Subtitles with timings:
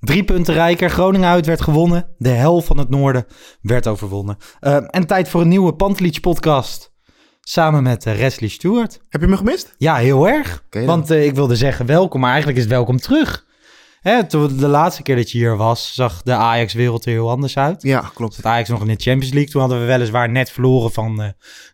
[0.00, 0.90] Drie punten rijker.
[0.90, 2.14] Groningen uit werd gewonnen.
[2.18, 3.26] De hel van het noorden
[3.60, 4.36] werd overwonnen.
[4.60, 6.92] Eh, en tijd voor een nieuwe Pantelich podcast.
[7.40, 9.00] Samen met uh, Wesley Stewart.
[9.08, 9.74] Heb je me gemist?
[9.78, 10.64] Ja, heel erg.
[10.70, 13.46] Want eh, ik wilde zeggen welkom, maar eigenlijk is het welkom terug.
[14.00, 17.56] Hè, toen de laatste keer dat je hier was, zag de Ajax-wereld er heel anders
[17.56, 17.82] uit.
[17.82, 18.34] Ja, klopt.
[18.34, 19.50] Zat Ajax nog in de Champions League.
[19.50, 21.28] Toen hadden we weliswaar net verloren van eh,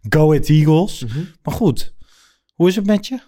[0.09, 1.05] Go Ahead Eagles.
[1.05, 1.19] Mhm.
[1.43, 1.95] Maar goed,
[2.55, 3.21] hoe is het met je?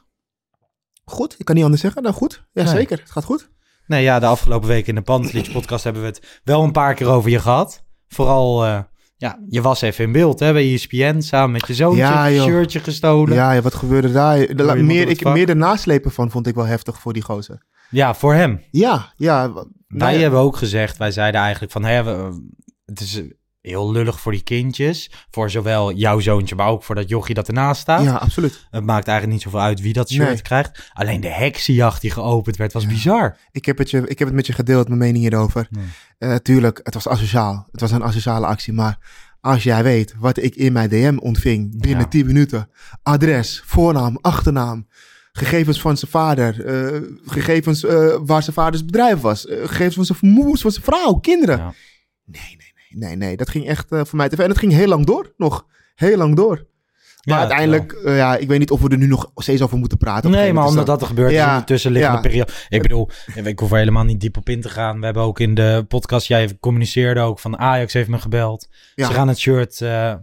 [1.05, 2.47] Goed, ik kan niet anders zeggen dan goed.
[2.53, 2.73] Ja, Nee.
[2.73, 2.99] zeker.
[2.99, 3.49] Het gaat goed.
[3.89, 6.95] Nee, ja, de afgelopen week in de Pantelich podcast hebben we het wel een paar
[6.95, 7.85] keer over je gehad.
[8.09, 8.81] Vooral, eh,
[9.17, 12.81] ja, je was even in beeld hè, bij ESPN samen met je zoontje, Ja, shirtje
[12.81, 13.35] gestolen.
[13.35, 13.49] Ja.
[13.49, 14.57] Ja, ja, wat gebeurde daar?
[14.57, 17.63] De, la- meer, ik, meer de naslepen van vond ik wel heftig voor die gozer.
[18.15, 18.63] voor hem.
[18.71, 19.47] Ja, ja.
[19.47, 20.21] nou wij ja.
[20.21, 22.47] hebben ook gezegd, wij zeiden eigenlijk van, hè, we-
[22.85, 23.23] het is
[23.61, 25.11] heel lullig voor die kindjes.
[25.31, 28.05] Voor zowel jouw zoontje, maar ook voor dat jochie dat ernaast staat.
[28.05, 28.67] Ja, absoluut.
[28.71, 30.43] Het maakt eigenlijk niet zoveel uit wie dat shirt Nee.
[30.43, 30.91] krijgt.
[30.93, 33.37] Alleen de heksenjacht die geopend werd, was bizar.
[33.51, 35.67] Ik heb, het je, ik heb het met je gedeeld, mijn mening hierover.
[35.71, 35.85] Nee.
[36.19, 37.67] Eh, tuurlijk, het was asociaal.
[37.73, 38.99] Het was een asociale actie, maar
[39.41, 42.09] als jij weet wat ik in mijn DM ontving binnen Ja.
[42.09, 42.71] 10 minuten.
[43.03, 44.87] Adres, voornaam, achternaam,
[45.33, 50.33] gegevens van zijn vader, eh, gegevens eh, waar zijn vaders bedrijf was, gegevens van zijn
[50.33, 51.59] moeders, van zijn vrouw, kinderen.
[51.59, 51.73] Ja.
[52.25, 52.57] Nee,
[52.89, 53.37] nee, nee.
[53.37, 54.45] Dat ging echt eh, voor mij te ver.
[54.45, 55.67] En het ging heel lang door, nog.
[55.95, 56.67] Heel lang door.
[57.25, 59.79] Maar Ja, uiteindelijk, eh, ja, ik weet niet of we er nu nog steeds over
[59.79, 60.31] moeten praten.
[60.31, 62.23] Nee, maar omdat dat er gebeurt Ja, in de tussenliggende ja.
[62.23, 62.53] periode.
[62.69, 63.11] Ik bedoel,
[63.45, 64.99] ik hoef er helemaal niet diep op in te gaan.
[64.99, 68.69] We hebben ook in de podcast, jij communiceerde ook van Ajax heeft me gebeld.
[68.95, 69.07] Ja.
[69.07, 69.81] Ze gaan het shirt...
[69.81, 70.15] eh,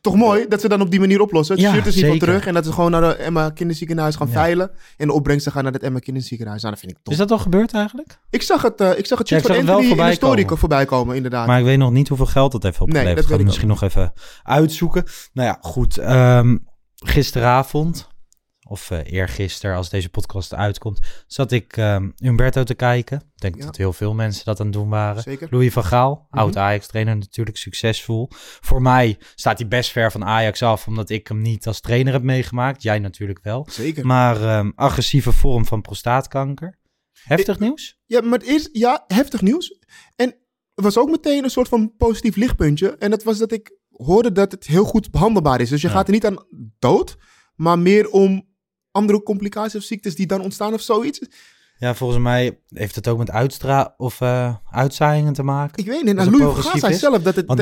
[0.00, 1.54] Toch mooi dat ze dan op die manier oplossen.
[1.56, 2.46] Het Ja, shirt is niet van terug.
[2.46, 4.32] En dat ze gewoon naar de Emma Kinderziekenhuis gaan Ja.
[4.32, 4.70] veilen.
[4.96, 6.60] En de opbrengsten gaan naar het Emma Kinderziekenhuis.
[6.62, 7.12] Nou, dat vind ik top.
[7.12, 8.18] is dat al gebeurd eigenlijk?
[8.30, 9.80] Ik zag het, eh, ik zag het Ja, shirt ik van zag het wel Anthony
[9.82, 10.58] in de voorbij story komen.
[10.58, 11.46] voorbij komen, inderdaad.
[11.46, 13.16] Maar ik weet nog niet hoeveel geld dat heeft Nee, opgeleverd.
[13.16, 14.12] dat Gaan weet we ik misschien nog even
[14.42, 15.04] uitzoeken.
[15.32, 15.98] Nou ja, goed.
[15.98, 16.56] ehm,
[16.94, 18.08] gisteravond,
[18.70, 23.18] of eh eergisteren als deze podcast uitkomt, zat ik ehm Umberto te kijken.
[23.34, 23.64] Ik denk Ja.
[23.64, 25.22] dat heel veel mensen dat aan het doen waren.
[25.22, 25.48] Zeker.
[25.50, 26.38] Louis van Gaal, Mhm.
[26.38, 28.28] oud Ajax-trainer natuurlijk, succesvol.
[28.60, 32.12] Voor mij staat hij best ver van Ajax af, omdat ik hem niet als trainer
[32.12, 32.82] heb meegemaakt.
[32.82, 33.66] Jij natuurlijk wel.
[33.70, 34.06] Zeker.
[34.06, 36.78] Maar ehm, agressieve vorm van prostaatkanker.
[37.22, 37.98] Heftig nieuws?
[38.06, 39.78] Ja, maar het is ja, heftig nieuws.
[40.16, 40.28] En
[40.74, 42.96] er was ook meteen een soort van positief lichtpuntje.
[42.98, 45.68] En dat was dat ik hoorde dat het heel goed behandelbaar is.
[45.68, 45.92] Dus je Ja.
[45.92, 46.44] gaat er niet aan
[46.78, 47.16] dood,
[47.54, 48.48] maar meer om
[48.90, 51.20] andere complicaties of ziektes die dan ontstaan of zoiets.
[51.78, 55.78] Ja, volgens mij heeft het ook met uitstra of eh, uitzaaiingen te maken.
[55.78, 56.16] Ik weet niet.
[56.16, 57.46] Als En Louis progressief zei zelf dat het...
[57.46, 57.60] Want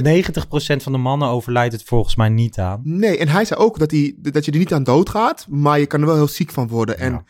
[0.80, 2.80] 90% van de mannen overlijdt het volgens mij niet aan.
[2.84, 5.78] Nee, en hij zei ook dat, hij, dat je er niet aan dood gaat, maar
[5.78, 6.98] je kan er wel heel ziek van worden.
[6.98, 7.24] En Ja.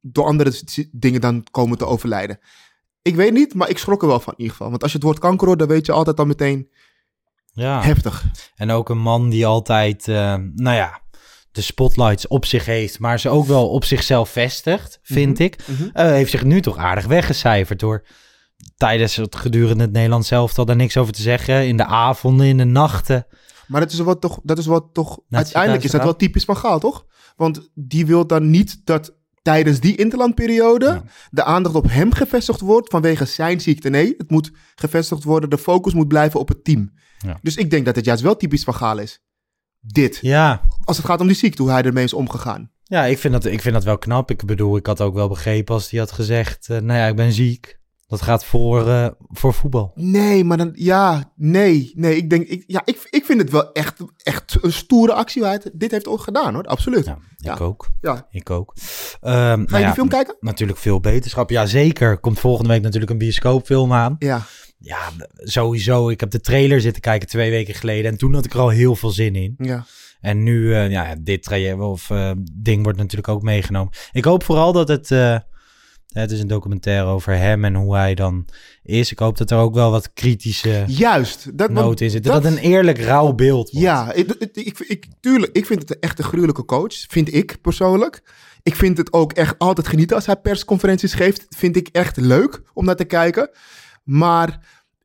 [0.00, 0.52] door andere
[0.90, 2.38] dingen dan komen te overlijden.
[3.02, 4.70] Ik weet niet, maar ik schrok er wel van in ieder geval.
[4.70, 6.68] Want als je het woord kanker hoort, dan weet je altijd al meteen
[7.52, 7.82] Ja.
[7.82, 8.24] heftig.
[8.54, 11.00] En ook een man die altijd, eh, nou ja,
[11.52, 15.58] de spotlights op zich heeft, maar ze ook wel op zichzelf vestigt, vind ik.
[15.66, 15.88] mhm.
[15.92, 18.04] Eh, heeft zich nu toch aardig weggecijferd door
[18.76, 21.66] tijdens het gedurende het Nederlands zelf daar niks over te zeggen.
[21.66, 23.26] In de avonden, in de nachten.
[23.66, 26.56] Maar dat is wat toch, dat is wat toch uiteindelijk is dat wel typisch van
[26.56, 27.06] Gaal, toch?
[27.36, 31.02] Want die wil dan niet dat tijdens die interlandperiode Ja.
[31.30, 33.88] de aandacht op hem gevestigd wordt vanwege zijn ziekte.
[33.88, 36.92] Nee, het moet gevestigd worden, de focus moet blijven op het team.
[37.18, 37.38] Ja.
[37.42, 39.20] Dus ik denk dat het juist wel typisch van Gaal is.
[39.86, 40.18] Dit.
[40.20, 42.70] Ja, Als het gaat om die ziekte, hoe hij ermee is omgegaan.
[42.84, 44.30] ja ik, vind dat, ik vind dat wel knap.
[44.30, 47.16] Ik bedoel, ik had ook wel begrepen als hij had gezegd, eh, nou ja, ik
[47.16, 47.80] ben ziek.
[48.12, 49.92] Dat gaat voor, eh, voor voetbal.
[49.94, 52.16] Nee, maar dan, ja, nee, nee.
[52.16, 55.42] Ik denk, ik, ja, ik, ik vind het wel echt, echt een stoere actie.
[55.42, 57.04] waar dit heeft ook gedaan hoor, absoluut.
[57.04, 57.52] Ja, Ja.
[57.54, 57.88] ik ook.
[58.00, 58.26] Ja.
[58.30, 58.74] Ik ook.
[59.20, 60.36] Ehm, Ga nou je ja, die film kijken?
[60.40, 61.50] Natuurlijk veel beterschap.
[61.50, 62.18] Ja, zeker.
[62.18, 64.16] Komt volgende week natuurlijk een bioscoopfilm aan.
[64.18, 64.42] Ja.
[64.78, 64.98] Ja,
[65.36, 66.08] sowieso.
[66.08, 68.10] Ik heb de trailer zitten kijken twee weken geleden.
[68.10, 69.54] En toen had ik er al heel veel zin in.
[69.58, 69.84] Ja.
[70.20, 73.92] En nu, eh, ja, dit traject of eh, ding wordt natuurlijk ook meegenomen.
[74.12, 75.10] Ik hoop vooral dat het...
[76.12, 78.46] het is een documentaire over hem en hoe hij dan
[78.82, 79.10] is.
[79.10, 81.58] Ik hoop dat er ook wel wat kritische Juist.
[81.58, 82.32] Dat, noten in zitten.
[82.32, 83.86] Dat, een eerlijk rauw beeld wordt.
[83.86, 86.94] Ja, ik, ik, ik- tuurlijk, ik vind het echt een gruwelijke coach.
[87.08, 88.22] Vind ik persoonlijk.
[88.62, 91.46] Ik vind het ook echt altijd genieten als hij persconferenties geeft.
[91.48, 93.50] Vind ik echt leuk om naar te kijken.
[94.02, 94.60] Maar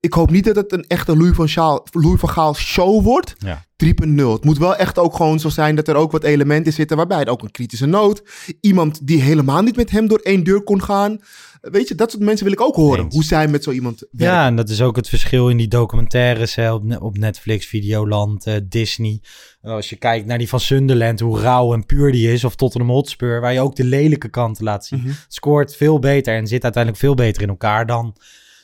[0.08, 3.36] ik hoop niet dat het een echte Louis van, Gaal, Louis van Gaal show wordt.
[3.38, 3.66] Ja.
[3.84, 4.16] 3.0.
[4.16, 7.20] Het moet wel echt ook gewoon zo zijn dat er ook wat elementen zitten waarbij
[7.20, 8.24] het ook een kritische noot.
[8.62, 11.20] Iemand die helemaal niet met hem door één deur kon gaan.
[11.62, 13.04] Weet je, dat soort mensen wil ik ook horen.
[13.04, 13.14] Eens.
[13.14, 14.38] Hoe zij met zo iemand werken.
[14.38, 17.66] Ja, en dat is ook het verschil in die documentaires hè, op, Ne- op Netflix,
[17.66, 19.22] Videoland, eh, Disney.
[19.62, 22.90] Als je kijkt naar die van Sunderland, hoe rauw en puur die is, of Tottenham
[22.92, 25.00] Hotspur, waar je ook de lelijke kanten laat zien.
[25.00, 25.12] Mhm.
[25.28, 28.16] Scoort veel beter en zit uiteindelijk veel beter in elkaar dan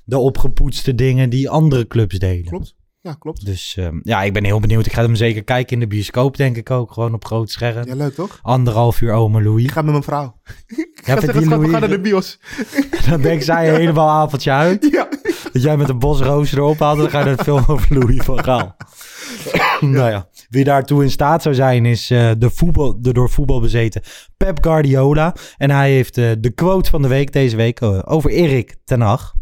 [0.03, 2.45] de opgepoetste dingen die andere clubs delen.
[2.45, 2.75] Klopt.
[3.01, 3.45] Ja, klopt.
[3.45, 4.85] Dus ehm, ja, ik ben heel benieuwd.
[4.85, 6.91] Ik ga hem zeker kijken in de bioscoop, denk ik ook.
[6.91, 7.87] Gewoon op groot scherm.
[7.87, 8.39] Ja, leuk toch?
[8.41, 9.63] Anderhalf uur Ome Louis.
[9.63, 10.35] Ik ga met mijn vrouw.
[10.67, 12.39] Ik Ja, ga zeggen, die we gaan naar de bios.
[13.09, 14.87] Dan denkt zij helemaal avondje uit.
[14.91, 15.07] Ja.
[15.53, 18.23] Dat jij met een bos rozen erop haalt, dan ga je de film over Louis
[18.23, 18.75] van Gaal.
[19.79, 23.59] nou ja, wie daartoe in staat zou zijn, is eh, de, voetbal, de door voetbal
[23.59, 24.01] bezeten
[24.37, 25.35] Pep Guardiola.
[25.57, 29.01] En hij heeft eh, de quote van de week deze week eh, over Erik ten
[29.01, 29.33] Hag.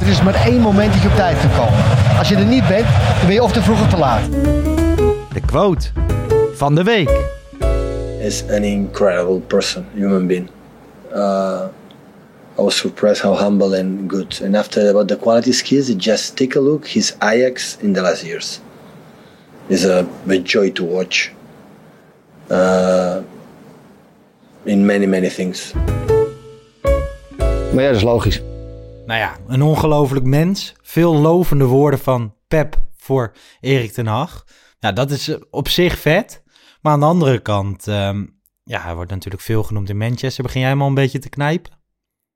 [0.00, 1.84] Er is maar één moment dat je op tijd kan komen.
[2.18, 2.86] Als je er niet bent,
[3.18, 4.22] dan ben je of te vroeg of te laat.
[5.32, 5.88] De quote
[6.54, 7.36] van de week.
[8.20, 10.50] is an incredible person, human being.
[11.14, 11.68] Uh,
[12.58, 14.40] I was surprised how humble and good.
[14.44, 16.86] And after about the quality skills, just take a look.
[16.86, 18.60] His Ajax in the last years
[19.68, 21.32] is a, a joy to watch.
[22.50, 23.22] Uh,
[24.64, 25.74] in many many things.
[27.74, 28.42] Maar ja, dat is logisch.
[29.06, 30.74] Nou ja, een ongelooflijk mens.
[30.82, 34.44] Veel lovende woorden van Pep voor Erik ten Hag.
[34.78, 36.42] Ja, dat is eh, op zich vet.
[36.80, 38.26] Maar aan de andere kant, ehm,
[38.62, 40.44] ja, hij wordt natuurlijk veel genoemd in Manchester.
[40.44, 41.72] Begin jij hem al een beetje te knijpen?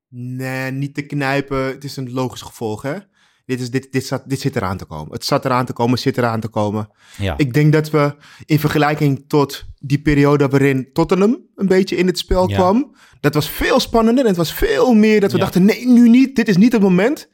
[0.09, 1.65] Nee, niet te knijpen.
[1.65, 2.97] Het is een logisch gevolg, hè?
[3.45, 5.13] Dit, is, dit, dit, zat, dit zit eraan te komen.
[5.13, 6.89] Het zat eraan te komen, zit eraan te komen.
[7.17, 7.37] Ja.
[7.37, 12.17] Ik denk dat we in vergelijking tot die periode waarin Tottenham een beetje in het
[12.17, 12.55] spel Ja.
[12.55, 12.95] kwam.
[13.19, 15.43] Dat was veel spannender en het was veel meer dat we Ja.
[15.43, 16.35] dachten, nee, nu niet.
[16.35, 17.29] Dit is niet het moment.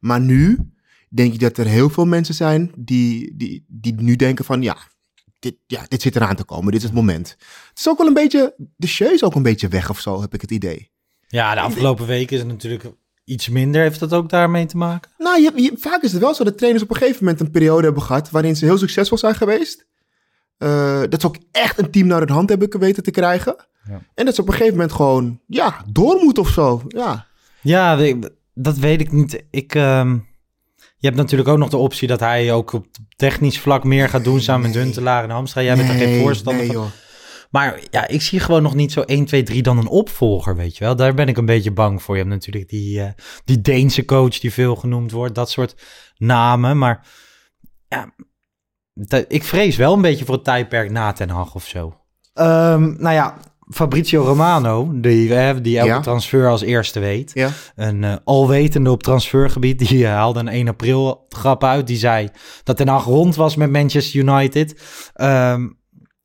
[0.00, 0.58] Maar nu
[1.08, 4.76] denk ik dat er heel veel mensen zijn die, die, die nu denken van, ja
[5.38, 6.72] dit, ja, dit zit eraan te komen.
[6.72, 7.28] Dit is het moment.
[7.68, 10.20] Het is ook wel een beetje, de show is ook een beetje weg of zo,
[10.20, 10.90] heb ik het idee.
[11.28, 12.84] Ja, de afgelopen weken is het natuurlijk
[13.24, 13.80] iets minder.
[13.82, 15.10] Heeft dat ook daarmee te maken?
[15.18, 17.50] Nou, je, je- vaak is het wel zo dat trainers op een gegeven moment een
[17.50, 19.86] periode hebben gehad waarin ze heel succesvol zijn geweest.
[20.58, 23.56] Eh, dat ze ook echt een team naar hun hand hebben weten te krijgen.
[23.88, 24.00] Ja.
[24.14, 26.82] En dat ze op een gegeven moment gewoon, ja, door moeten of zo.
[26.88, 27.26] Ja,
[27.60, 27.98] Ja,
[28.54, 29.44] dat weet ik niet.
[29.50, 30.12] Ik, ehm,
[30.96, 32.86] je hebt natuurlijk ook nog de optie dat hij ook op
[33.16, 34.74] technisch vlak meer gaat doen samen met.
[34.74, 35.62] Huntelaar en Hamstra.
[35.62, 36.82] Jij bent er geen voorstander nee, van.
[36.82, 36.90] joh.
[37.54, 40.76] Maar ja, ik zie gewoon nog niet zo 1, 2, 3 dan een opvolger, weet
[40.76, 40.96] je wel.
[40.96, 42.14] Daar ben ik een beetje bang voor.
[42.14, 43.08] Je hebt natuurlijk die, eh,
[43.44, 45.34] die Deense coach die veel genoemd wordt.
[45.34, 45.74] Dat soort
[46.16, 46.78] namen.
[46.78, 47.06] Maar
[47.88, 48.14] ja,
[49.28, 51.96] ik vrees wel een beetje voor het tijdperk na Ten Hag of zo.
[52.32, 53.38] Ehm, nou ja,
[53.70, 56.00] Fabrizio Romano, die, eh, die elke Ja.
[56.00, 57.30] transfer als eerste weet.
[57.34, 57.50] Ja.
[57.76, 59.78] Een eh, alwetende op transfergebied.
[59.88, 61.86] Die haalde een 1 april grap uit.
[61.86, 62.28] Die zei
[62.64, 64.80] dat Ten Hag rond was met Manchester United.
[65.14, 65.68] Ehm,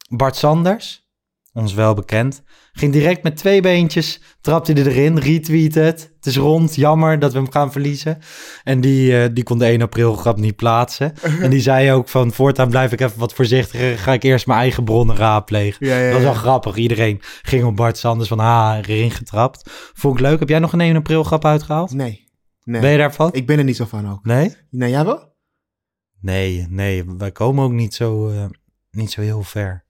[0.10, 1.08] Bart Sanders,
[1.54, 6.12] ons wel bekend, ging direct met twee beentjes, trapte hij erin, retweette het.
[6.16, 8.18] Het is rond, jammer dat we hem gaan verliezen.
[8.64, 11.14] En die, eh, die kon de 1 april grap niet plaatsen.
[11.42, 14.60] en die zei ook van, voortaan blijf ik even wat voorzichtiger, ga ik eerst mijn
[14.60, 15.86] eigen bronnen raadplegen.
[15.86, 16.76] Ja, ja, Dat was wel grappig.
[16.76, 19.70] Iedereen ging op Bart Sanders van, ha, erin getrapt.
[19.94, 20.40] Vond ik leuk.
[20.40, 21.94] Heb jij nog een 1 april grap uitgehaald?
[21.94, 22.28] Nee.
[22.64, 22.82] nee.
[22.82, 23.30] Ben je daarvan?
[23.34, 24.26] Ik ben er niet zo van ook.
[24.26, 24.56] Nee?
[24.70, 25.28] Nee, jij wel?
[26.22, 28.46] Nee, nee, wij komen ook niet zo, eh,
[28.92, 29.88] niet zo heel ver.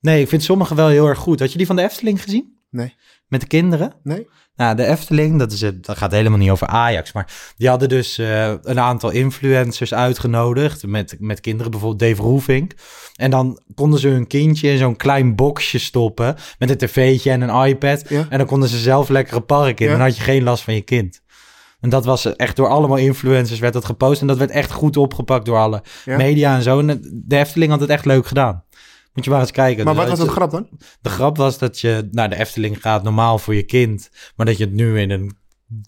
[0.00, 1.40] Nee, ik vind sommige wel heel erg goed.
[1.40, 2.56] Had je die van de Efteling gezien?
[2.70, 2.94] Nee.
[3.28, 3.92] Met de kinderen?
[4.02, 4.28] Nee.
[4.56, 7.12] Nou, de Efteling, dat, is, dat gaat helemaal niet over Ajax.
[7.12, 10.86] Maar die hadden dus eh, een aantal influencers uitgenodigd.
[10.86, 12.72] Met, met kinderen, bijvoorbeeld Dave Roefink.
[13.14, 16.36] En dan konden ze hun kindje in zo'n klein boxje stoppen.
[16.58, 18.08] Met een tv'tje en een iPad.
[18.08, 18.26] Ja.
[18.28, 19.86] En dan konden ze zelf lekker een park in.
[19.86, 19.92] Ja.
[19.92, 21.20] Dan had je geen last van je kind.
[21.80, 24.20] En dat was echt door allemaal influencers werd dat gepost.
[24.20, 26.16] En dat werd echt goed opgepakt door alle Ja.
[26.16, 26.78] media en zo.
[26.78, 28.64] En de Efteling had het echt leuk gedaan.
[29.18, 29.84] Moet je maar eens kijken.
[29.84, 30.68] Maar Dus wat was het grap dan?
[31.00, 34.56] de grap was dat je naar de Efteling gaat normaal voor je kind, maar dat
[34.58, 35.36] je het nu in een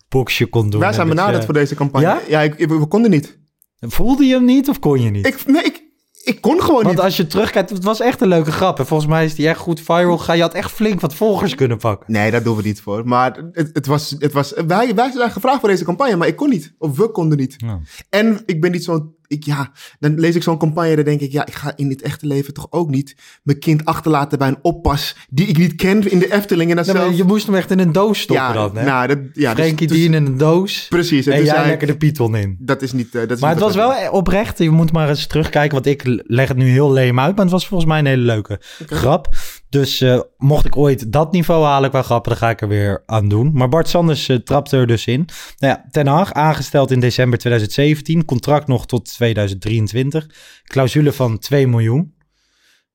[0.09, 0.81] boxje kon doen.
[0.81, 2.07] Wij zijn benaderd je- voor deze campagne.
[2.07, 2.21] Ja?
[2.29, 3.39] Ja, ik, we konden niet.
[3.81, 5.27] Voelde je hem niet of kon je niet?
[5.27, 5.83] Ik, nee, ik,
[6.25, 7.05] ik kon gewoon Want niet.
[7.05, 8.79] als je terugkijkt, het was echt een leuke grap.
[8.79, 10.37] En volgens mij is die echt goed viral gegaan.
[10.37, 12.13] Je had echt flink wat volgers kunnen pakken.
[12.13, 13.07] Nee, daar doen we niet voor.
[13.09, 16.37] Maar het, het was, het was, wij, wij zijn gevraagd voor deze campagne, maar ik
[16.37, 16.75] kon niet.
[16.79, 17.55] Of we konden niet.
[17.57, 17.81] Ja.
[18.11, 21.33] En ik ben niet zo'n, ik, ja, dan lees ik zo'n campagne, dan denk ik,
[21.33, 24.59] ja, ik ga in het echte leven toch ook niet mijn kind achterlaten bij een
[24.63, 26.71] oppas die ik niet ken in de Efteling.
[26.71, 27.17] En dan Nee, maar zelf...
[27.17, 28.85] je moest hem echt in een doos stoppen ja, dan, hè?
[28.85, 30.87] nou, dat, ja, dus- Frenkie dus- in een doos.
[30.89, 31.27] Precies.
[31.27, 32.57] En toen jij zei lekker de Python in.
[32.59, 34.59] Dat is niet, eh, dat is Maar het was wel oprecht.
[34.59, 35.73] Je moet maar eens terugkijken.
[35.73, 37.35] Want ik leg het nu heel leem uit.
[37.35, 39.29] Maar het was volgens mij een hele leuke grap.
[39.71, 43.03] Dus eh, mocht ik ooit dat niveau halen qua grappen, dan ga ik er weer
[43.07, 43.51] aan doen.
[43.53, 45.29] Maar Bart Sanders eh, trapte er dus in.
[45.59, 48.25] Nou ja, Ten Hag, aangesteld in december 2017.
[48.25, 50.27] Contract nog tot 2023.
[50.65, 52.15] Clausule van 2 miljoen.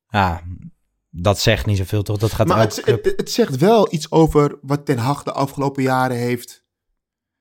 [0.07, 0.41] Ja,
[1.09, 2.17] dat zegt niet zoveel toch?
[2.17, 5.83] Dat gaat Maar het, het, het zegt wel iets over wat Ten Hag de afgelopen
[5.83, 6.65] jaren heeft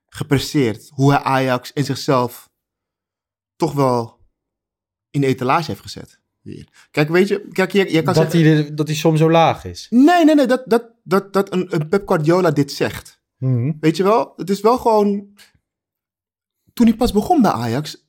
[0.06, 0.90] gepresteerd.
[0.92, 2.50] Hoe hij Ajax en zichzelf
[3.56, 4.18] toch wel
[5.10, 6.22] in de etalage heeft gezet.
[6.90, 8.52] Kijk, weet je, kijk, je, je kan dat, zeggen...
[8.54, 9.86] hij, de- dat hij soms zo laag is.
[9.90, 13.22] Nee, nee, nee, dat, dat, dat, dat een, een Pep Guardiola dit zegt.
[13.38, 13.72] Mhm.
[13.80, 14.32] Weet je wel?
[14.36, 15.26] Het is wel gewoon...
[16.72, 18.06] Toen hij pas begon bij Ajax,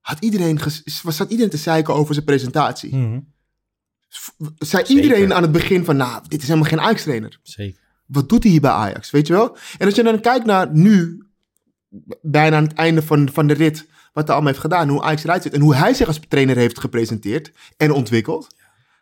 [0.00, 2.96] had iedereen ges- was- zat iedereen te zeiken over zijn presentatie.
[2.96, 3.20] Mhm.
[4.58, 5.02] Zei Zeker.
[5.02, 7.38] iedereen aan het begin van, nou, dit is helemaal geen Ajax-trainer.
[7.42, 7.80] Zeker.
[8.06, 9.56] Wat doet hij hier bij Ajax, weet je wel?
[9.78, 11.22] En als je dan kijkt naar nu,
[12.22, 15.24] bijna aan het einde van, van de rit, wat hij allemaal heeft gedaan, hoe Ajax
[15.24, 18.46] eruit zit en hoe hij zich als trainer heeft gepresenteerd en ontwikkeld.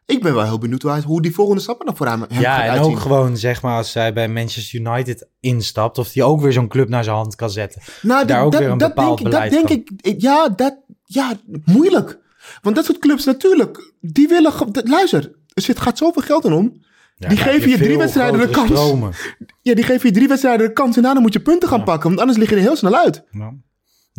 [0.07, 2.41] Ik ben wel heel benieuwd hoe, hij, hoe die volgende stappen dan voor hem, hem
[2.41, 2.93] Ja, gaat en uitzien.
[2.93, 6.69] ook gewoon zeg maar als hij bij Manchester United instapt, of hij ook weer zo'n
[6.69, 7.83] club naar zijn hand kan zetten.
[8.03, 9.99] Nou, Daar dat- ook dat- weer een dat bepaald denk, beleid Dat denk van.
[10.13, 11.33] ik, ja, dat, ja,
[11.65, 12.19] moeilijk.
[12.63, 14.53] Want dat soort clubs natuurlijk, die willen,
[14.85, 16.83] luister, er zit, gaat zoveel geld in om.
[17.17, 18.69] Ja, die geven je drie wedstrijden de kans.
[18.71, 19.13] stromen.
[19.63, 22.09] Ja, die geven je drie wedstrijden de kans en daarna moet je punten gaan pakken,
[22.09, 23.25] want anders lig je er heel snel uit.
[23.31, 23.53] Ja.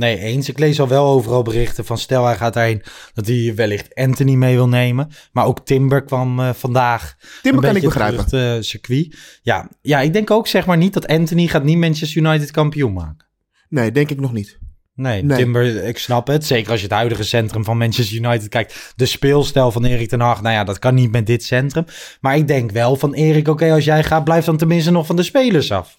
[0.01, 0.49] Nee, eens.
[0.49, 4.33] Ik lees al wel overal berichten van stel hij gaat daarheen dat hij wellicht Anthony
[4.33, 5.09] mee wil nemen.
[5.31, 7.15] Maar ook Timber kwam eh, vandaag.
[7.41, 8.27] Timber kan ik begrijpen.
[8.27, 9.17] terug circuit.
[9.41, 12.93] Ja, ja, ik denk ook zeg maar niet dat Anthony gaat niet Manchester United kampioen
[12.93, 13.27] maken.
[13.69, 14.59] Nee, denk ik nog niet.
[14.95, 15.37] Nee, Nee.
[15.37, 16.45] Timber, ik snap het.
[16.45, 18.93] Zeker als je het huidige centrum van Manchester United kijkt.
[18.95, 21.85] De speelstijl van Erik ten Hag, nou ja, dat kan niet met dit centrum.
[22.21, 25.15] Maar ik denk wel van Erik, oké, als jij gaat, blijf dan tenminste nog van
[25.15, 25.97] de spelers af.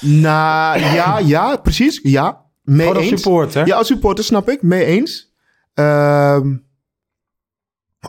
[0.00, 2.00] Nou, ja, ja, precies.
[2.02, 3.22] Ja, mee Gewoon als eens.
[3.22, 3.66] supporter.
[3.66, 5.32] Ja, als supporter snap ik, mee eens.
[5.74, 6.56] Ehm,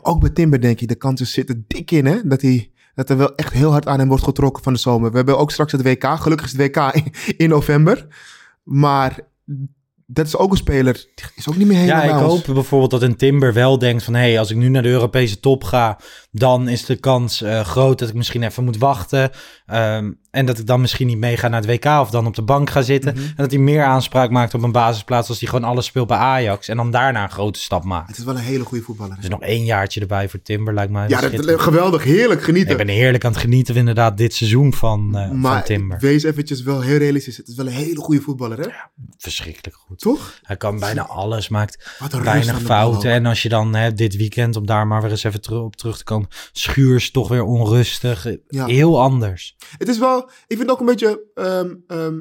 [0.02, 2.18] ook bij Timber denk ik, de kansen zitten dik in, hè?
[2.24, 5.10] Dat, hij, dat er wel echt heel hard aan hem wordt getrokken van de zomer.
[5.10, 6.04] We hebben ook straks het WK.
[6.04, 8.06] Gelukkig is het WK in, in november.
[8.62, 9.18] Maar
[10.06, 12.90] dat is ook een speler, die is ook niet meer helemaal Ja, ik hoop bijvoorbeeld
[12.90, 14.14] dat een Timber wel denkt van...
[14.14, 15.98] hé, hey, als ik nu naar de Europese top ga...
[16.32, 19.30] dan is de kans eh, groot dat ik misschien even moet wachten.
[19.66, 21.84] Ehm, en dat ik dan misschien niet meega naar het WK...
[21.84, 23.14] of dan op de bank ga zitten.
[23.14, 23.24] Mhm.
[23.24, 25.28] En dat hij meer aanspraak maakt op een basisplaats...
[25.28, 26.68] als hij gewoon alles speelt bij Ajax...
[26.68, 28.08] en dan daarna een grote stap maakt.
[28.08, 29.14] Het is wel een hele goede voetballer.
[29.14, 29.20] hè?
[29.20, 32.70] Dus nog één jaartje erbij voor Timber lijkt mij ja, dat, geweldig, heerlijk genieten.
[32.70, 35.98] Ik ben heerlijk aan het genieten inderdaad dit seizoen van, eh, van Timber.
[35.98, 37.36] wees eventjes wel heel realistisch.
[37.36, 38.68] Het is wel een hele goede voetballer, hè?
[39.16, 39.98] Verschrikkelijk goed.
[39.98, 40.38] Toch?
[40.42, 43.10] Hij kan bijna alles, maakt weinig fouten.
[43.10, 45.98] En als je dan hè, dit weekend, om daar maar weer eens even op terug
[45.98, 46.19] te komen...
[46.52, 48.26] Schuurs toch weer onrustig.
[48.48, 48.66] Ja.
[48.66, 49.56] Heel anders.
[49.78, 52.18] Het is wel, ik vind het ook een beetje ehm, ehm,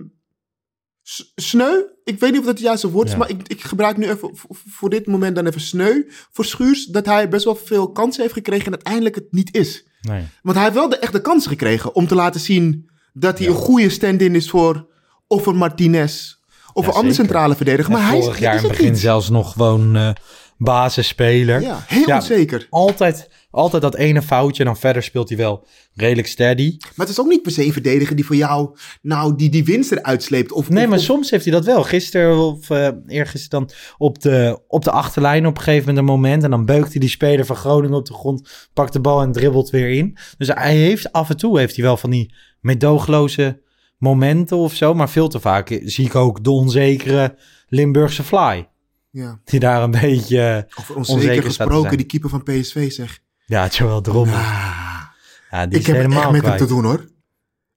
[1.35, 1.81] sneu.
[2.03, 3.17] Ik weet niet of dat het juiste woord is, Ja.
[3.17, 4.29] maar ik, ik gebruik nu even
[4.69, 6.01] voor dit moment dan even sneu
[6.31, 6.85] voor Schuurs.
[6.85, 9.85] Dat hij best wel veel kansen heeft gekregen en uiteindelijk het niet is.
[10.01, 10.23] Nee.
[10.41, 13.53] Want hij heeft wel de echte kans gekregen om te laten zien dat hij een
[13.53, 14.87] goede stand-in is voor
[15.27, 16.35] of een Martinez
[16.73, 17.13] of Ja, een andere zeker.
[17.13, 17.91] centrale verdediger.
[17.91, 19.01] Maar En hij is, vorig jaar is in het begin niet.
[19.01, 20.09] zelfs nog gewoon eh
[20.57, 21.61] basisspeler.
[21.61, 22.15] Ja, heel Ja.
[22.15, 22.67] onzeker.
[22.69, 26.77] Altijd, altijd dat ene foutje en dan verder speelt hij wel redelijk steady.
[26.79, 29.63] Maar het is ook niet per se een verdediger die voor jou nou die, die
[29.65, 30.51] winst eruit sleept.
[30.51, 31.83] Of, Nee, of- maar of- soms heeft hij dat wel.
[31.83, 36.13] Gisteren of eh eergisteren dan op de, op de achterlijn op een gegeven moment een
[36.13, 36.43] moment.
[36.43, 39.31] En dan beukt hij die speler van Groningen op de grond, pakt de bal en
[39.31, 40.17] dribbelt weer in.
[40.37, 43.61] Dus hij heeft af en toe heeft hij wel van die medoogloze
[43.97, 44.93] momenten of zo.
[44.93, 47.37] Maar veel te vaak zie ik ook de onzekere
[47.67, 48.67] Limburgse fly.
[49.11, 49.39] Ja.
[49.43, 53.19] Die daar een beetje Over onzeker gesproken, die keeper van PSV zeg.
[53.49, 54.35] Ja, Joel Drommel.
[54.35, 55.01] Ah,
[55.51, 56.59] Ja, die ik heb het helemaal echt met kwijt.
[56.59, 57.05] hem te doen hoor.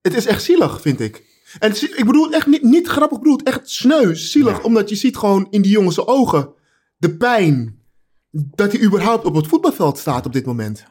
[0.01, 1.23] Het is echt zielig, vind ik.
[1.59, 4.63] En is- ik bedoel echt niet, niet grappig bedoeld, echt sneu, zielig.
[4.63, 6.53] Omdat je ziet gewoon in die jongens ogen
[6.97, 7.79] de pijn
[8.31, 10.85] dat hij überhaupt op het voetbalveld staat op dit moment.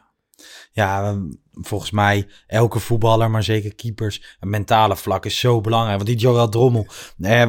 [0.72, 1.22] Ja, ehm,
[1.52, 5.96] volgens mij elke voetballer, maar zeker keepers, een mentale vlak is zo belangrijk.
[5.96, 6.86] Want die Joel Drommel,
[7.20, 7.42] eh,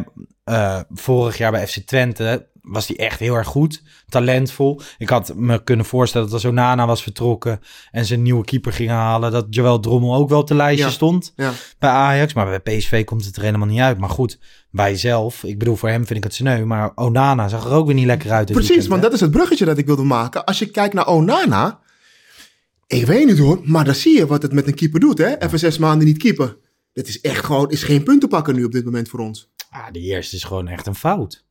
[0.43, 3.81] eh, vorig jaar bij FC Twente, was hij echt heel erg goed.
[4.09, 4.81] Talentvol.
[4.97, 7.59] Ik had me kunnen voorstellen dat als Onana was vertrokken
[7.91, 10.85] en ze een nieuwe keeper gingen halen, dat Joël Drommel ook wel op de lijstje
[10.85, 10.91] Ja.
[10.91, 11.51] stond Ja.
[11.79, 12.33] bij Ajax.
[12.33, 13.97] Maar bij PSV komt het er helemaal niet uit.
[13.97, 14.39] Maar goed,
[14.71, 17.85] wij zelf, ik bedoel voor hem vind ik het sneu, maar Onana zag er ook
[17.85, 18.45] weer niet lekker uit.
[18.51, 19.07] Precies, weekend, want hè?
[19.07, 20.45] dat is het bruggetje dat ik wilde maken.
[20.45, 21.79] Als je kijkt naar Onana,
[22.87, 25.17] ik weet niet hoor, maar dan zie je wat het met een keeper doet.
[25.17, 25.37] Hè?
[25.37, 26.57] Even zes maanden niet keeper.
[26.93, 29.51] Dat is echt gewoon, is geen punten pakken nu op dit moment voor ons.
[29.69, 31.45] Ah, de eerste is gewoon echt een fout.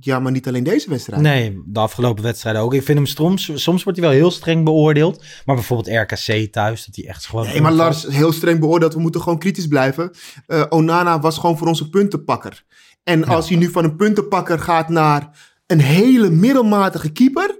[0.00, 1.22] Ja, maar niet alleen deze wedstrijd.
[1.22, 2.74] Nee, de afgelopen wedstrijden ook.
[2.74, 5.24] Ik vind hem soms, soms wordt hij wel heel streng beoordeeld.
[5.44, 7.46] Maar bijvoorbeeld RKC thuis, dat hij echt gewoon...
[7.46, 8.94] Nee, maar Lars, heel streng beoordeeld.
[8.94, 10.10] We moeten gewoon kritisch blijven.
[10.46, 12.64] Eh, Onana was gewoon voor ons een puntenpakker.
[13.02, 15.30] En als hij nu van een puntenpakker gaat naar
[15.66, 17.58] een hele middelmatige keeper,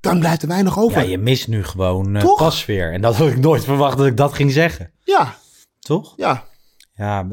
[0.00, 1.02] dan blijft er weinig over.
[1.02, 2.38] Ja, je mist nu gewoon eh Toch?
[2.38, 2.92] pasveer.
[2.92, 4.92] En dat had ik nooit verwacht dat ik dat ging zeggen.
[5.00, 5.34] Ja,
[5.78, 6.12] Toch?
[6.16, 6.44] ja.
[6.96, 7.26] Ja,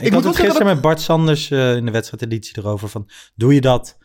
[0.00, 3.08] ik, had het gisteren dat- met Bart Sanders eh, in de wedstrijdeditie erover van...
[3.34, 3.98] Doe je dat...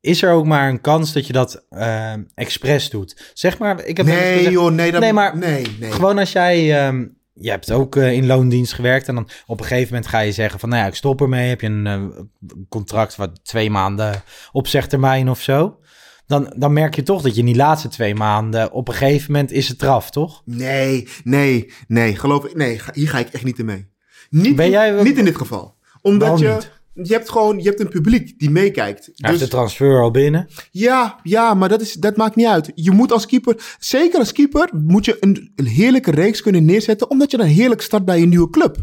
[0.00, 3.30] Is er ook maar een kans dat je dat eh expres doet?
[3.34, 4.92] Zeg maar, ik heb Nee gezegd- joh, nee.
[4.92, 5.90] Dat, Nee, maar nee, nee.
[5.92, 6.86] Gewoon als jij...
[6.86, 10.18] ehm, je hebt ook eh, in loondienst gewerkt en dan op een gegeven moment ga
[10.18, 10.68] je zeggen van...
[10.68, 11.48] Nou ja, ik stop ermee.
[11.48, 12.30] Heb je een
[12.68, 14.22] contract wat twee maanden
[14.52, 15.78] opzegtermijn of zo?
[16.26, 18.72] Dan, dan merk je toch dat je in die laatste twee maanden...
[18.72, 20.42] Op een gegeven moment is het eraf, toch?
[20.44, 22.16] Nee, nee, nee.
[22.16, 23.94] Geloof ik, nee, hier ga ik echt niet in mee.
[24.30, 25.74] Niet, Ben jij- niet in dit geval.
[26.02, 26.58] Omdat je,
[26.92, 29.04] je hebt gewoon, je hebt een publiek die meekijkt.
[29.04, 30.48] Hij heeft Dus de transfer al binnen.
[30.70, 32.72] ja, ja, maar dat, is, dat maakt niet uit.
[32.74, 37.10] Je moet als keeper, zeker als keeper, moet je een, een heerlijke reeks kunnen neerzetten,
[37.10, 38.76] omdat je dan heerlijk start bij een nieuwe club.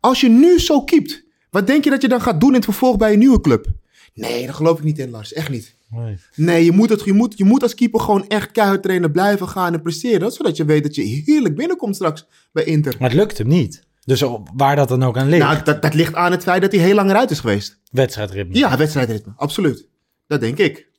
[0.00, 2.64] Als je nu zo keept, wat denk je dat je dan gaat doen in het
[2.64, 3.66] vervolg bij een nieuwe club?
[4.14, 5.32] Nee, daar geloof ik niet in, Lars.
[5.32, 5.74] Echt niet.
[5.90, 6.16] Nee.
[6.34, 9.48] Nee, je moet, het, je, moet, je moet als keeper gewoon echt keihard trainen, blijven
[9.48, 10.32] gaan en presteren.
[10.32, 12.94] Zodat je weet dat je heerlijk binnenkomt straks bij Inter.
[12.98, 13.82] Maar het lukt hem niet.
[14.04, 15.42] Dus waar dat dan ook aan ligt.
[15.42, 17.80] Nou, dat, dat ligt aan het feit dat hij heel lang eruit is geweest.
[17.90, 18.54] Wedstrijdritme.
[18.54, 19.32] Ja, wedstrijdritme.
[19.36, 19.88] Absoluut.
[20.26, 20.90] Dat denk ik.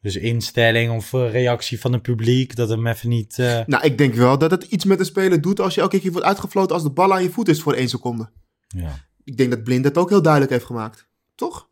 [0.00, 2.56] Dus instelling of eh, reactie van het publiek.
[2.56, 3.38] Dat hem even niet...
[3.38, 6.00] eh, Nou, ik denk wel dat het iets met een speler doet als je elke
[6.00, 8.30] keer wordt uitgefloten als de bal aan je voet is voor één seconde.
[8.68, 9.06] ja.
[9.24, 11.08] Ik denk dat Blind dat ook heel duidelijk heeft gemaakt.
[11.34, 11.68] Toch?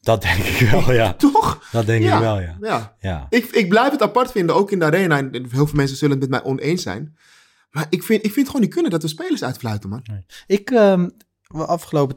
[0.00, 1.12] Dat denk ik wel, ja.
[1.32, 1.68] Toch?
[1.72, 2.14] Dat denk ja.
[2.14, 2.56] ik wel, ja.
[2.60, 2.96] ja.
[3.00, 3.26] Ja.
[3.30, 5.18] Ik, ik blijf het apart vinden, ook in de arena.
[5.18, 7.16] En heel veel mensen zullen het met mij oneens zijn.
[7.76, 10.02] Maar ik vind, ik vind gewoon niet kunnen dat we spelers uitfluiten, man.
[10.46, 11.08] Ik, ehm,
[11.48, 12.16] afgelopen,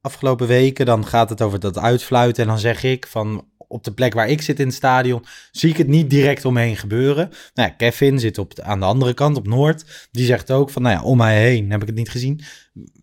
[0.00, 2.42] afgelopen weken, dan gaat het over dat uitfluiten.
[2.42, 5.70] En dan zeg ik van, op de plek waar ik zit in het stadion, zie
[5.70, 7.28] ik het niet direct omheen gebeuren.
[7.54, 10.08] Nou ja, Kevin zit op de, aan de andere kant, op Noord.
[10.10, 12.40] Die zegt ook van, nou ja, om mij heen heb ik het niet gezien.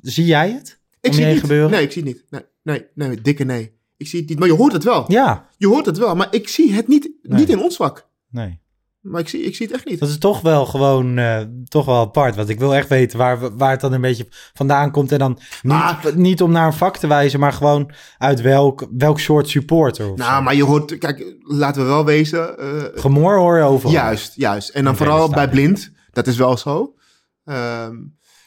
[0.02, 0.80] Zie jij het?
[1.02, 1.42] Ik om zie het niet.
[1.42, 1.72] gebeuren?
[1.72, 2.24] Nee, ik zie het niet.
[2.30, 3.72] Nee, nee, nee, dikke nee.
[3.98, 4.40] Ik zie het niet.
[4.40, 5.12] Maar je hoort het wel.
[5.12, 6.16] Ja, Je hoort het wel.
[6.16, 7.40] Maar ik zie het niet, Nee.
[7.40, 8.08] niet in ons vak.
[8.30, 8.62] nee.
[9.04, 10.00] Maar ik zie, ik zie het echt niet.
[10.00, 12.36] Dat is toch wel gewoon, eh, toch wel apart.
[12.36, 15.12] Want ik wil echt weten waar, waar het dan een beetje vandaan komt.
[15.12, 18.88] En dan niet, Maar- niet om naar een vak te wijzen, maar gewoon uit welk,
[18.98, 20.06] welk soort supporter.
[20.16, 20.42] Nou, zo.
[20.42, 20.98] maar je hoort...
[20.98, 22.58] Kijk, laten we wel wezen.
[22.60, 23.94] eh, Gemor hoor je overal.
[23.94, 24.70] Juist, juist.
[24.70, 25.92] En dan vooral bij blind.
[26.12, 26.94] Dat is wel zo.
[27.46, 27.96] Ehm,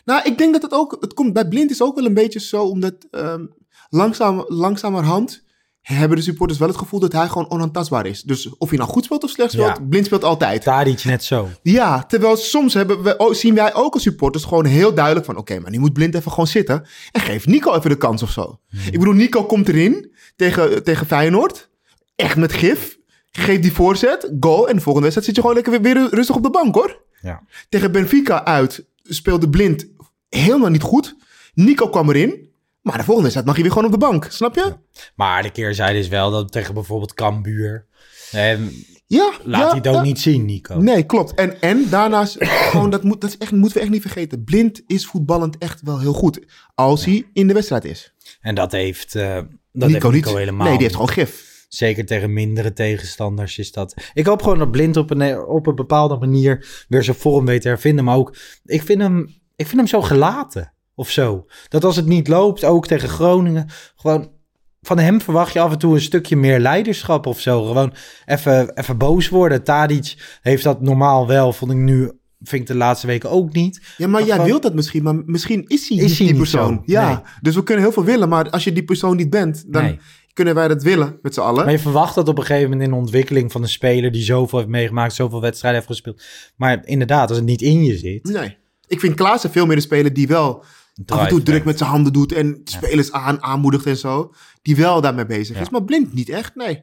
[0.04, 0.96] nou, ik denk dat het ook...
[1.00, 3.44] Het komt bij blind is ook wel een beetje zo, omdat ehm,
[3.88, 5.44] langzaam, langzamerhand
[5.94, 8.22] hebben de supporters wel het gevoel dat hij gewoon onaantastbaar is.
[8.22, 9.84] Dus of hij nou goed speelt of slecht speelt, Ja.
[9.88, 10.62] blind speelt altijd.
[10.62, 11.48] Tadic net zo.
[11.62, 15.36] Ja, terwijl soms hebben we, zien wij ook als supporters gewoon heel duidelijk van...
[15.36, 18.30] oké, maar nu moet Blind even gewoon zitten en geef Nico even de kans of
[18.30, 18.60] zo.
[18.90, 21.68] Ik bedoel, Nico komt erin tegen, tegen Feyenoord.
[22.16, 22.98] Echt met gif.
[23.30, 24.68] Geeft die voorzet, goal.
[24.68, 27.02] En de volgende wedstrijd zit je gewoon lekker weer, weer rustig op de bank, hoor.
[27.20, 27.42] Ja.
[27.68, 29.86] Tegen Benfica uit speelde Blind
[30.28, 31.16] helemaal niet goed.
[31.54, 32.45] Nico kwam erin.
[32.86, 34.26] Maar de volgende wedstrijd mag je weer gewoon op de bank.
[34.30, 34.76] Snap je?
[35.14, 37.86] Maar de keerzijde is wel dat tegen bijvoorbeeld Cambuur...
[38.30, 38.58] eh,
[39.06, 39.32] Ja.
[39.44, 40.76] laat ja, hij het ook niet zien, Nico.
[40.78, 41.34] Nee, klopt.
[41.34, 42.36] En, en daarnaast,
[42.70, 44.44] gewoon, dat, moet, dat is echt, moeten we echt niet vergeten.
[44.44, 46.46] Blind is voetballend echt wel heel goed.
[46.74, 48.14] Als hij in de wedstrijd is.
[48.40, 49.34] En dat heeft, eh,
[49.72, 50.28] dat heeft Nico niet.
[50.28, 51.64] helemaal Nee, die heeft gewoon gif.
[51.68, 53.94] Zeker tegen mindere tegenstanders is dat.
[54.14, 57.62] Ik hoop gewoon dat Blind op een, op een bepaalde manier weer zijn vorm weet
[57.62, 58.04] te hervinden.
[58.04, 61.46] Maar ook, ik vind hem, ik vind hem zo gelaten of zo.
[61.68, 64.30] Dat als het niet loopt, ook tegen Groningen, gewoon
[64.82, 67.64] van hem verwacht je af en toe een stukje meer leiderschap of zo.
[67.64, 67.92] Gewoon
[68.26, 69.64] even, even boos worden.
[69.64, 72.10] Tadic heeft dat normaal wel, vond ik nu,
[72.42, 73.80] vind ik de laatste weken ook niet.
[73.96, 76.36] Ja, maar jij wilt dat misschien, maar misschien is hij Is niet hij die niet
[76.38, 76.74] persoon.
[76.74, 76.82] zo?
[76.84, 77.18] Ja, Nee.
[77.40, 79.98] dus we kunnen heel veel willen, maar als je die persoon niet bent, dan Nee.
[80.32, 81.62] kunnen wij dat willen met z'n allen.
[81.64, 84.22] Maar je verwacht dat op een gegeven moment in de ontwikkeling van een speler die
[84.22, 86.22] zoveel heeft meegemaakt, zoveel wedstrijden heeft gespeeld.
[86.56, 88.56] Maar inderdaad, als het niet in je zit, Nee.
[88.88, 90.64] Ik vind Klaassen veel meer een speler die wel
[91.06, 94.32] af en toe druk met zijn handen doet en spelers aan, aanmoedigt en zo.
[94.62, 95.70] Die wel daarmee bezig is.
[95.70, 96.82] Maar blind niet echt, nee.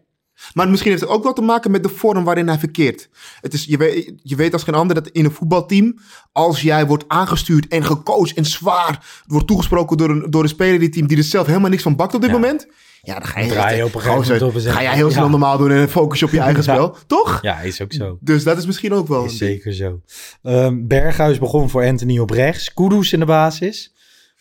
[0.54, 3.10] Maar misschien heeft het ook wel te maken met de vorm waarin hij verkeert.
[3.41, 5.97] Het is, je, weet, je weet als geen ander dat in een voetbalteam,
[6.32, 10.73] als jij wordt aangestuurd en gecoacht en zwaar wordt toegesproken door een, door een speler
[10.73, 12.36] in die team die er zelf helemaal niks van bakt op dit Ja.
[12.36, 12.67] moment,
[13.02, 15.23] Ja, dan ga je, draai je op een gegeven moment ga je, jij heel snel
[15.23, 15.30] ja.
[15.30, 16.73] normaal doen en focus je op je eigen Ja.
[16.73, 16.97] spel.
[17.08, 17.39] Toch?
[17.41, 18.17] Ja, is ook zo.
[18.21, 19.26] Dus dat is misschien ook wel...
[19.26, 20.02] Is zeker zo.
[20.41, 22.73] Ehm, Berghuis begon voor Anthony op rechts.
[22.73, 23.93] Kudus in de basis.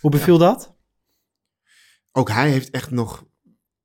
[0.02, 0.74] Hoe beviel dat?
[2.12, 3.24] Ook hij heeft echt nog...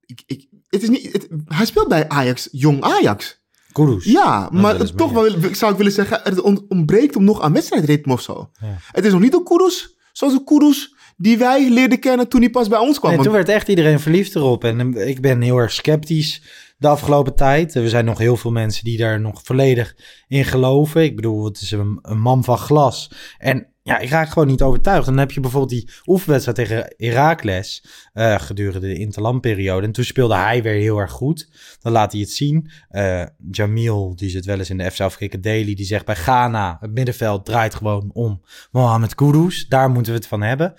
[0.05, 3.45] Ik, ik, het is niet, het- hij speelt bij Ajax, jong Ajax.
[3.71, 4.05] Kudus.
[4.05, 5.39] Ja, maar is toch meer.
[5.41, 8.49] wel, zou ik willen zeggen, het on- ontbreekt hem nog aan wedstrijdritme of zo.
[8.61, 8.77] Ja.
[8.91, 12.49] Het is nog niet een Kudus, zoals een Kudus die wij leerden kennen toen hij
[12.49, 13.11] pas bij ons kwam.
[13.11, 14.63] Nee, Want- toen werd echt iedereen verliefd erop.
[14.63, 16.41] En eh, ik ben heel erg sceptisch
[16.77, 17.75] de afgelopen tijd.
[17.75, 19.95] Er zijn nog heel veel mensen die daar nog volledig
[20.27, 21.03] in geloven.
[21.03, 23.11] Ik bedoel, het is een, een man van glas.
[23.37, 25.05] En ja, ik raak gewoon niet overtuigd.
[25.05, 29.85] Dan heb je bijvoorbeeld die oefenwedstrijd tegen Heracles eh, gedurende de interlandperiode.
[29.85, 31.49] En toen speelde hij weer heel erg goed.
[31.81, 32.69] Dan laat hij het zien.
[32.89, 36.77] Eh, Jamil, die zit wel eens in de FC Afrika Daily, die zegt bij Ghana,
[36.79, 39.67] het middenveld draait gewoon om Mohamed Kudus.
[39.67, 40.73] Daar moeten we het van hebben.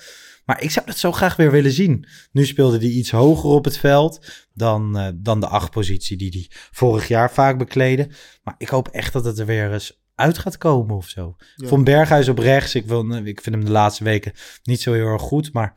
[0.44, 2.06] Maar ik zou dat zo graag weer willen zien.
[2.32, 6.46] Nu speelde hij iets hoger op het veld dan, eh, dan de achtpositie die hij
[6.70, 8.10] vorig jaar vaak bekleedde.
[8.42, 11.36] Maar ik hoop echt dat het er weer eens uit gaat komen of zo.
[11.56, 11.68] Ja.
[11.68, 15.06] Van Berghuis op rechts, ik, wil, ik vind hem de laatste weken niet zo heel
[15.06, 15.52] erg goed.
[15.52, 15.74] Maar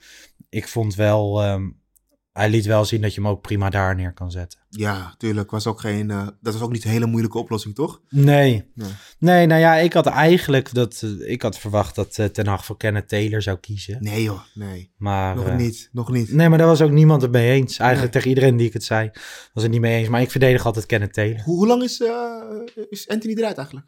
[0.50, 1.70] ik vond wel, ehm,
[2.32, 4.60] hij liet wel zien dat je hem ook prima daar neer kan zetten.
[4.70, 5.52] Ja, tuurlijk.
[5.52, 8.02] Was ook geen, eh, dat was ook niet een hele moeilijke oplossing, toch?
[8.10, 8.72] Nee.
[8.76, 8.90] Nee.
[9.20, 12.66] Nee, nou ja, ik had eigenlijk dat, eh, ik had verwacht dat eh, Ten Hag
[12.66, 13.98] voor Kenneth Taylor zou kiezen.
[14.00, 14.92] Nee joh, nee.
[14.98, 16.34] Maar, Nog niet, nog niet.
[16.34, 17.78] Nee, maar daar was ook niemand het mee eens.
[17.78, 18.22] Eigenlijk Nee.
[18.24, 19.10] tegen iedereen die ik het zei,
[19.54, 20.10] was het niet mee eens.
[20.10, 21.42] Maar ik verdedig altijd Kenneth Taylor.
[21.42, 22.04] Hoe, hoe lang is,
[22.90, 23.88] is Anthony eruit eigenlijk?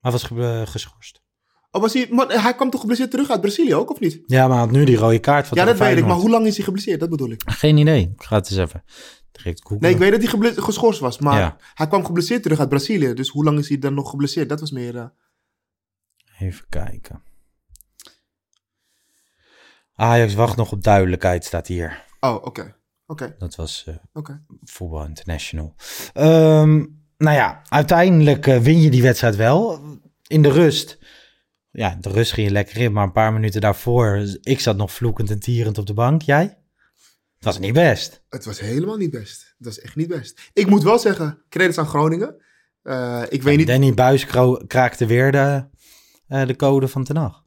[0.00, 1.22] Hij was ge- geschorst.
[1.70, 4.22] Oh, was hij, maar hij kwam toch geblesseerd terug uit Brazilië ook, of niet?
[4.26, 6.06] Ja, maar hij had nu die rode kaart van ja, dat weet ik.
[6.06, 7.00] Maar hoe lang is hij geblesseerd?
[7.00, 7.42] Dat bedoel ik.
[7.46, 8.12] Geen idee.
[8.16, 8.84] Ik ga het eens even
[9.32, 9.80] direct googlen.
[9.80, 11.18] Nee, ik weet dat hij geschorst was.
[11.18, 11.56] Maar Ja.
[11.74, 13.14] hij kwam geblesseerd terug uit Brazilië.
[13.14, 14.48] Dus hoe lang is hij dan nog geblesseerd?
[14.48, 14.96] Dat was meer...
[14.96, 15.06] eh,
[16.38, 17.22] Even kijken.
[19.94, 22.04] Ajax wacht nog op duidelijkheid, staat hier.
[22.20, 22.74] Oh, oké.
[23.06, 24.42] Oké, Dat was eh, oké.
[24.64, 25.74] Voetbal International.
[26.12, 26.84] Ehm,
[27.20, 29.80] nou ja, uiteindelijk eh, win je die wedstrijd wel.
[30.26, 30.98] In de rust.
[31.70, 34.38] Ja, de rust ging je lekker in, maar een paar minuten daarvoor.
[34.42, 36.22] Ik zat nog vloekend en tierend op de bank.
[36.22, 36.46] Jij?
[37.38, 38.24] Dat was niet best.
[38.28, 39.54] Het was helemaal niet best.
[39.58, 40.50] Het was echt niet best.
[40.52, 42.36] Ik moet wel zeggen, credits aan Groningen.
[42.82, 43.66] Eh, ik weet niet...
[43.66, 44.26] Danny Buis
[44.66, 45.64] kraakte weer de,
[46.26, 47.44] eh, de code van Ten Hag.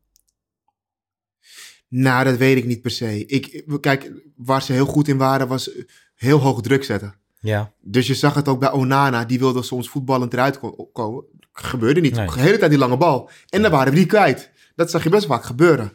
[1.87, 3.25] Nou, dat weet ik niet per se.
[3.25, 5.69] Ik, kijk, waar ze heel goed in waren, was
[6.15, 7.21] heel hoog druk zetten.
[7.43, 7.71] Ja.
[7.81, 9.25] Dus je zag het ook bij Onana.
[9.25, 11.23] Die wilde soms voetballend eruit ko- komen.
[11.51, 12.15] Gebeurde niet.
[12.15, 12.27] Nee.
[12.27, 13.29] De hele tijd die lange bal.
[13.49, 14.51] En dan waren we die kwijt.
[14.75, 15.91] Dat zag je best vaak gebeuren.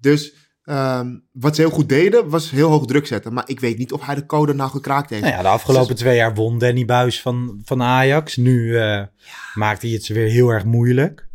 [0.00, 3.32] Dus ehm, wat ze heel goed deden, was heel hoog druk zetten.
[3.32, 5.22] Maar ik weet niet of hij de code nou gekraakt heeft.
[5.22, 8.36] Nou ja, de afgelopen twee jaar won Danny Buis van, van Ajax.
[8.36, 9.02] Nu eh,
[9.54, 11.28] maakt hij het ze weer heel erg moeilijk.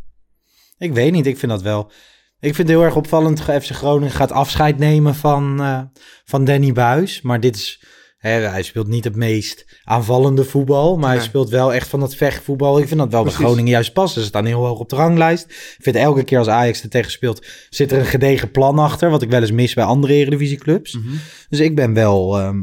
[0.77, 1.91] Ik weet niet, ik vind dat wel...
[2.39, 3.41] Ik vind het heel erg opvallend.
[3.41, 5.81] FC Groningen gaat afscheid nemen van, eh,
[6.25, 7.21] van Danny Buis.
[7.21, 7.83] Maar dit is...
[8.29, 10.97] Hij speelt niet het meest aanvallende voetbal.
[10.97, 12.79] Maar hij speelt wel echt van dat vechtvoetbal.
[12.79, 13.39] Ik vind dat wel Precies.
[13.39, 14.21] bij Groningen juist passen.
[14.21, 15.45] Ze staan heel hoog op de ranglijst.
[15.49, 17.45] Ik vind elke keer als Ajax er tegen speelt...
[17.69, 19.09] zit er een gedegen plan achter.
[19.09, 20.93] Wat ik wel eens mis bij andere Eredivisieclubs.
[20.93, 21.15] Mhm.
[21.49, 22.39] Dus ik ben wel...
[22.39, 22.61] ehm,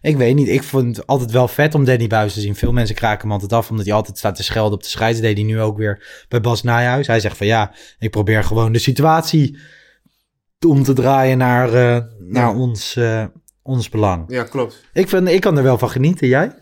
[0.00, 2.54] ik weet niet, ik vond het altijd wel vet om Danny Buis te zien.
[2.54, 5.20] Veel mensen kraken hem altijd af, omdat hij altijd staat te schelden op de scheids.
[5.20, 7.06] Deed hij nu ook weer bij Bas Nijhuis.
[7.06, 9.58] Hij zegt van ja, ik probeer gewoon de situatie
[10.66, 13.24] om te draaien naar, eh, naar ons, eh,
[13.62, 14.24] ons belang.
[14.28, 14.84] Ja, klopt.
[14.92, 16.52] Ik, vind, ik kan er wel van genieten, jij?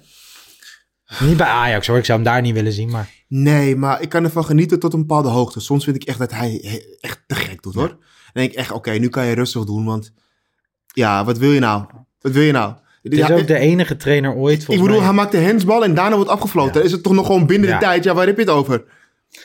[1.20, 3.10] Niet bij Ajax hoor, ik zou hem daar niet willen zien, maar...
[3.28, 5.60] Nee, maar ik kan ervan genieten tot een bepaalde hoogte.
[5.60, 7.88] Soms vind ik echt dat hij he- echt te gek doet, hoor.
[7.88, 7.98] Dan
[8.32, 10.12] denk ik echt, oké, nu kan je rustig doen, want...
[10.92, 11.84] Ja, wat wil je nou?
[12.20, 12.74] Wat wil je nou?
[13.02, 15.06] Het is Ja, ook de enige trainer ooit, ik volgens bedoel, mij.
[15.06, 16.72] hij maakt de handsbal en daarna wordt afgefloten.
[16.72, 16.76] Ja.
[16.78, 18.04] Dan is het toch nog gewoon binnen de tijd?
[18.04, 18.84] Ja, waar heb je het over?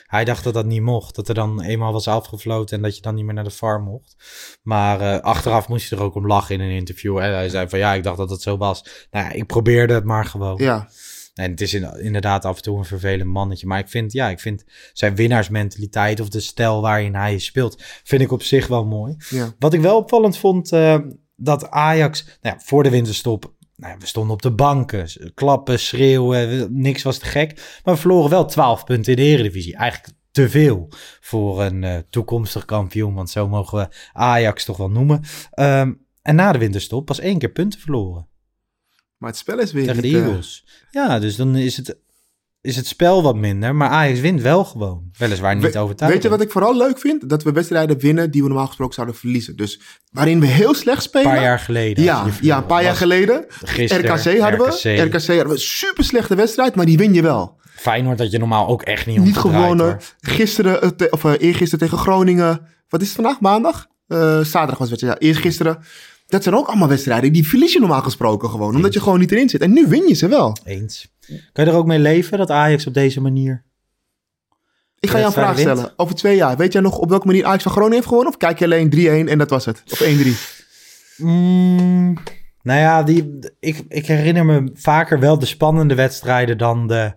[0.06, 1.16] Hij dacht dat dat niet mocht.
[1.16, 3.84] Dat er dan eenmaal was afgefloten en dat je dan niet meer naar de farm
[3.84, 4.16] mocht.
[4.64, 7.18] Maar eh, achteraf moest hij er ook om lachen in een interview.
[7.18, 9.08] En hij zei van ja, ik dacht dat het zo was.
[9.12, 10.58] Nou ja, ik probeerde het maar gewoon.
[10.58, 10.90] Ja,
[11.34, 13.68] En het is in- inderdaad af en toe een vervelend mannetje.
[13.68, 18.22] Maar ik vind, ja, ik vind zijn winnaarsmentaliteit of de stijl waarin hij speelt, vind
[18.22, 19.16] ik op zich wel mooi.
[19.30, 19.54] ja.
[19.60, 20.98] Wat ik wel opvallend vond, eh,
[21.36, 26.48] dat Ajax, nou ja, voor de winterstop, nou we stonden op de banken, klappen, schreeuwen,
[26.50, 27.80] we- niks was te gek.
[27.84, 29.76] Maar we verloren wel 12 punten in de Eredivisie.
[29.76, 34.90] Eigenlijk te veel voor een eh, toekomstig kampioen, want zo mogen we Ajax toch wel
[34.90, 35.22] noemen.
[35.52, 38.28] Ehm, en na de winterstop pas één keer punten verloren
[39.18, 40.66] Maar het spel is weer tegen de niet, eh, Eagles.
[40.92, 41.98] Ja, dus dan is het,
[42.66, 45.04] is het spel wat minder, maar Ajax wint wel gewoon.
[45.18, 46.12] Weliswaar niet We- overtuigend.
[46.24, 47.30] Weet je wat ik vooral leuk vind?
[47.30, 49.56] Dat we wedstrijden winnen die we normaal gesproken zouden verliezen.
[49.56, 49.80] Dus
[50.12, 51.28] waarin we heel slecht spelen.
[51.28, 52.04] Een paar jaar geleden.
[52.04, 53.46] Ja, ja, een paar jaar geleden.
[53.64, 54.66] Gisteren, RKC hadden we.
[54.66, 55.04] RKC.
[55.14, 57.58] RKC hadden we een super slechte wedstrijd, maar die win je wel.
[57.76, 59.86] Feyenoord dat je normaal ook echt niet Niet gewonnen.
[59.86, 59.98] hoor.
[60.20, 62.62] Gisteren, eh, te- of eh, eergisteren tegen Groningen.
[62.90, 63.40] Wat is het vandaag?
[63.40, 63.88] Maandag?
[64.08, 65.18] Eh, zaterdag was het, ja.
[65.18, 65.78] Eerst gisteren.
[66.28, 67.34] Dat zijn ook allemaal wedstrijden.
[67.34, 68.76] Die verlies je normaal gesproken gewoon.
[68.76, 69.62] Omdat je gewoon niet erin zit.
[69.62, 70.58] En nu win je ze wel.
[70.64, 71.08] Eens.
[71.28, 73.64] Kan je er ook mee leven dat Ajax op deze manier...
[75.00, 75.94] Ik ga jou een vraag stellen.
[75.96, 76.58] Over twee jaar.
[76.58, 78.34] Weet jij nog op welke manier Ajax van Groningen heeft gewonnen?
[78.34, 79.84] Of kijk je alleen 3-1 en dat was het?
[79.92, 80.04] Of 1-3?
[81.18, 82.18] Mm,
[82.62, 87.14] nou ja, die, ik, ik herinner me vaker wel de spannende wedstrijden dan de,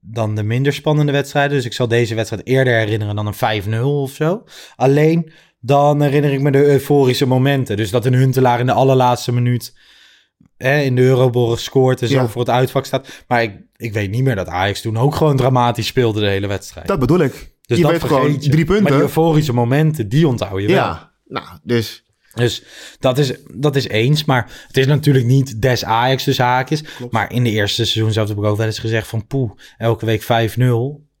[0.00, 1.56] dan de minder spannende wedstrijden.
[1.56, 4.44] Dus ik zal deze wedstrijd eerder herinneren dan een 5-0 of zo.
[4.76, 7.76] Alleen dan herinner ik me de euforische momenten.
[7.76, 9.74] Dus dat een Huntelaar in de allerlaatste minuut
[10.56, 12.28] hè, in de Euroborg scoort en zo Ja.
[12.28, 13.08] voor het uitvak staat.
[13.28, 16.46] Maar ik, ik weet niet meer dat Ajax toen ook gewoon dramatisch speelde de hele
[16.46, 16.86] wedstrijd.
[16.86, 17.52] Dat bedoel ik.
[17.66, 18.92] dus je dat weet gewoon drie Maar punten.
[18.92, 20.76] die euforische momenten, die onthoud je wel.
[20.76, 22.62] ja, nou, dus Dus
[22.98, 24.24] dat is, dat is eens.
[24.24, 26.82] Maar het is natuurlijk niet des Ajax dus haakjes.
[27.10, 30.06] Maar in de eerste seizoen zelf heb ik ook wel eens gezegd van poeh, elke
[30.06, 30.26] week 5-0.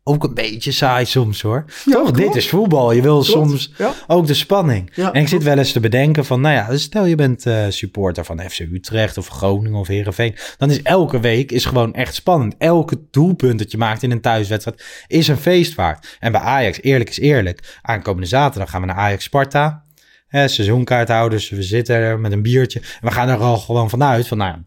[0.06, 1.64] Ook een beetje saai soms hoor.
[1.84, 2.16] Toch, klopt.
[2.16, 2.92] dit is voetbal.
[2.92, 3.92] Je wil soms Ja.
[4.06, 4.90] ook de spanning.
[4.94, 7.46] Ja, en ik zit wel eens te bedenken van, nou ja, dus stel je bent
[7.46, 10.36] eh, supporter van FC Utrecht of Groningen of Heerenveen.
[10.58, 12.54] Dan is elke week is gewoon echt spannend.
[12.58, 16.16] Elke doelpunt dat je maakt in een thuiswedstrijd is een feest waard.
[16.20, 19.84] En bij Ajax, eerlijk is eerlijk, aankomende zaterdag gaan we naar Ajax Sparta.
[20.26, 22.80] Hè, seizoenkaarthouders, we zitten er met een biertje.
[22.80, 24.62] En we gaan er al gewoon vanuit van, nou ja,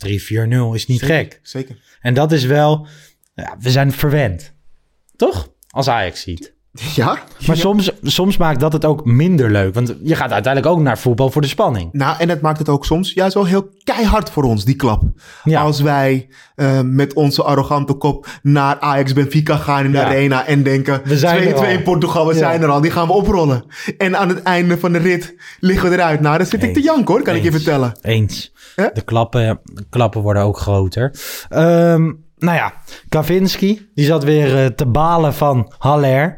[0.72, 1.40] 3-4-0 is niet gek.
[1.44, 1.78] zeker.
[2.02, 2.88] En dat is wel,
[3.36, 4.56] ja, we zijn verwend.
[5.18, 5.48] Toch?
[5.70, 6.56] Als Ajax ziet.
[6.96, 7.20] Ja?
[7.48, 9.74] Maar soms, soms maakt dat het ook minder leuk.
[9.74, 11.90] Want je gaat uiteindelijk ook naar voetbal voor de spanning.
[11.92, 15.04] Nou, en het maakt het ook soms juist wel heel keihard voor ons, die klap.
[15.44, 15.62] Ja.
[15.62, 20.06] Als wij eh, met onze arrogante kop naar Ajax Benfica gaan in de Ja.
[20.06, 21.02] arena en denken...
[21.04, 21.64] We zijn er 2-2 al.
[21.66, 23.64] in Portugal, we zijn er al, die gaan we oprollen.
[23.98, 26.22] En aan het einde van de rit liggen we eruit.
[26.22, 27.98] Nou, dan zit ik te janken hoor, kan ik je vertellen.
[28.02, 28.54] Eens.
[28.76, 31.16] De, klappen, de klappen worden ook groter.
[31.50, 32.74] Ehm, nou ja,
[33.10, 36.36] Kavinski, die zat weer eh, te balen van Haller.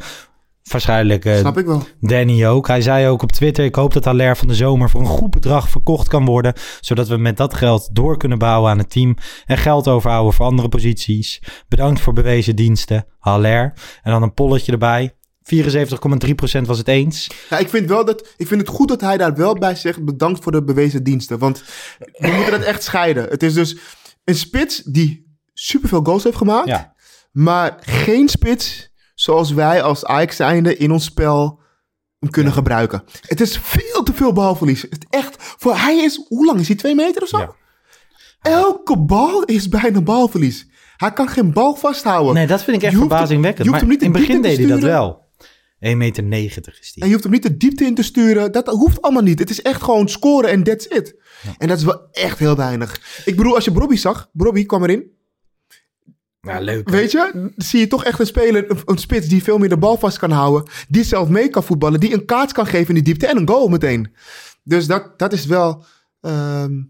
[0.72, 1.84] Waarschijnlijk eh, Snap ik wel.
[2.00, 2.68] Danny ook.
[2.68, 5.30] Hij zei ook op Twitter: Ik hoop dat Haller van de zomer voor een goed
[5.30, 6.54] bedrag verkocht kan worden.
[6.80, 9.18] Zodat we met dat geld door kunnen bouwen aan het team.
[9.46, 11.42] En geld overhouden voor andere posities.
[11.68, 13.74] Bedankt voor bewezen diensten, Haller.
[14.04, 15.14] En dan een polletje erbij.
[15.56, 17.30] 74,3% was het eens.
[17.50, 20.06] Ja, ik vind wel dat ik vind het goed dat hij daar wel bij zegt
[20.06, 21.64] bedankt voor de bewezen diensten, want
[21.98, 23.30] we moeten dat echt scheiden.
[23.30, 23.78] Het is dus
[24.24, 25.29] een spits die
[25.60, 26.94] superveel goals heeft gemaakt, Ja.
[27.32, 31.60] maar geen spits zoals wij als Ajax zijnde in ons spel
[32.20, 33.04] hem kunnen gebruiken.
[33.28, 34.82] Het is veel te veel balverlies.
[34.82, 37.38] Het echt voor hij is hoe lang is hij twee meter of zo?
[37.38, 37.56] Ja.
[38.42, 40.68] Elke bal is bijna balverlies.
[40.98, 42.34] Hij kan geen bal vasthouden.
[42.34, 43.66] Nee, dat vind ik echt hem- verbazingwekkend.
[43.66, 45.28] je hoeft Maar hem niet in het begin deed hij dat wel.
[45.80, 47.02] 1,90 meter is die.
[47.04, 48.52] En je hoeft hem niet de diepte in te sturen.
[48.52, 49.40] Dat hoeft allemaal niet.
[49.40, 51.16] Het is echt gewoon scoren en that's it.
[51.58, 53.22] En dat is wel echt heel weinig.
[53.26, 55.18] Ik bedoel, als je Bobby zag, Bobby kwam erin.
[56.84, 59.98] Weet je, zie je toch echt een speler, een, spits die veel meer de bal
[59.98, 60.72] vast kan houden.
[60.88, 63.48] Die zelf mee kan voetballen, die een kaart kan geven in die diepte en een
[63.48, 64.14] goal meteen.
[64.64, 65.84] Dus dat, dat is wel
[66.22, 66.82] ehm,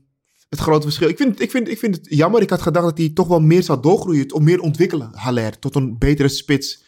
[0.49, 1.09] het grote verschil.
[1.09, 2.41] Ik vind, ik, vind, ik vind het jammer.
[2.41, 5.75] Ik had gedacht dat hij toch wel meer zou doorgroeien, om meer ontwikkelen, Haller, tot
[5.75, 6.83] een betere spits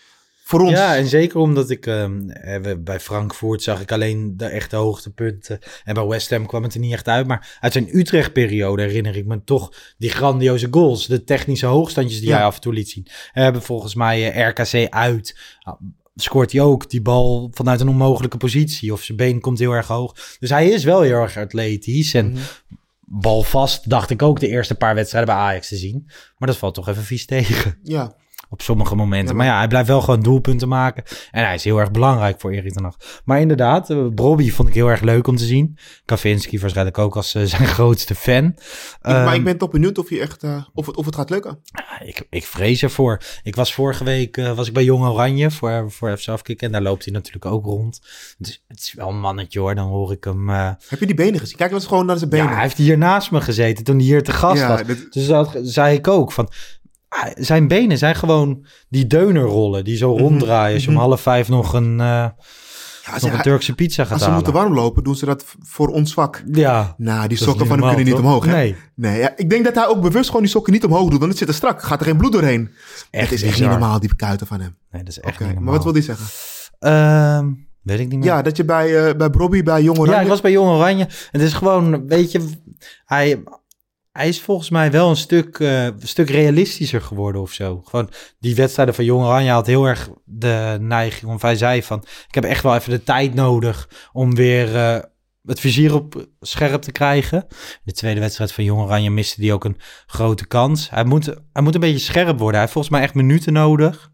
[0.51, 0.71] voor ons.
[0.71, 5.59] Ja, en zeker omdat ik ehm, eh, bij Frankfurt zag ik alleen de echte hoogtepunten.
[5.83, 7.27] En bij West Ham kwam het er niet echt uit.
[7.27, 11.07] Maar uit zijn Utrecht-periode herinner ik me toch die grandioze goals.
[11.07, 12.35] De technische hoogstandjes die Ja.
[12.35, 13.07] hij af en toe liet zien.
[13.33, 15.37] We hebben volgens mij eh, RKC uit.
[15.59, 15.81] Ah,
[16.15, 18.93] Scoort hij ook die bal vanuit een onmogelijke positie.
[18.93, 20.15] Of zijn been komt heel erg hoog.
[20.39, 22.13] Dus hij is wel heel erg atletisch.
[22.13, 22.35] En
[23.05, 26.03] balvast dacht ik ook de eerste paar wedstrijden bij Ajax te zien.
[26.37, 28.15] Maar dat valt toch even vies tegen Ja.
[28.53, 29.29] Op sommige momenten.
[29.29, 29.45] Ja, maar...
[29.45, 31.03] ja, hij blijft wel gewoon doelpunten maken.
[31.31, 32.95] En hij is heel erg belangrijk voor Erik ten Hag.
[33.25, 35.77] Maar inderdaad, uh, Brobby vond ik heel erg leuk om te zien.
[36.05, 38.45] Kavinski waarschijnlijk ook als eh, zijn grootste fan.
[38.45, 38.55] Ik-
[39.01, 41.29] maar Ehm, ik ben toch benieuwd of, je echt, eh, of, het, of het gaat
[41.29, 41.59] lukken.
[42.05, 43.21] ik, ik vrees ervoor.
[43.43, 46.65] Ik was vorige week was ik bij Jong Oranje voor, voor FC Afkikken.
[46.67, 47.99] En daar loopt hij natuurlijk ook rond.
[48.37, 49.75] Het is, het is wel een mannetje hoor.
[49.75, 50.49] Dan hoor ik hem...
[50.49, 51.57] Heb je die benen gezien?
[51.57, 52.45] Kijk wel eens gewoon naar zijn benen.
[52.45, 54.83] ja, hij heeft hier naast me gezeten toen hij hier te gast Ja, was.
[54.83, 56.31] dit- Dus dat zei ik ook.
[56.31, 56.49] Van,
[57.11, 60.73] ah, zijn benen zijn gewoon die deunerrollen die zo ronddraaien.
[60.73, 61.03] Als je om mhm.
[61.03, 62.29] half vijf nog een, eh,
[63.05, 64.43] Ja, nog ze- een Turkse pizza gaat Als ze halen.
[64.43, 66.43] moeten warm lopen, doen ze dat voor ons vak.
[66.51, 66.93] Ja.
[66.97, 68.45] Nou, die is sokken van hem kunnen niet omhoog.
[68.45, 68.51] Hè?
[68.51, 68.75] Nee.
[68.95, 71.29] nee ja, ik denk dat hij ook bewust gewoon die sokken niet omhoog doet, want
[71.29, 71.81] het zit er strak.
[71.81, 72.69] Gaat er geen bloed doorheen.
[73.11, 73.69] Echt het is echt bizar.
[73.69, 74.77] niet normaal, die kuiten van hem.
[74.91, 76.25] Nee, dat is echt niet maar wat wil die zeggen?
[76.79, 78.27] Ehm, weet ik niet meer.
[78.27, 80.15] Ja, dat je bij, eh bij Bobby, bij Jong Oranje...
[80.15, 81.07] Ja, ik was bij Jong Oranje.
[81.31, 82.49] Het is gewoon, weet je,
[83.05, 83.43] hij,
[84.11, 87.81] hij is volgens mij wel een stuk, eh, stuk realistischer geworden of zo.
[87.85, 92.03] Gewoon die wedstrijden van Jong Oranje had heel erg de neiging, of hij zei van,
[92.27, 94.99] ik heb echt wel even de tijd nodig om weer eh,
[95.43, 97.47] het vizier op scherp te krijgen.
[97.83, 100.89] De tweede wedstrijd van Jong Oranje miste hij ook een grote kans.
[100.89, 102.51] Hij moet, hij moet een beetje scherp worden.
[102.51, 104.11] Hij heeft volgens mij echt minuten nodig.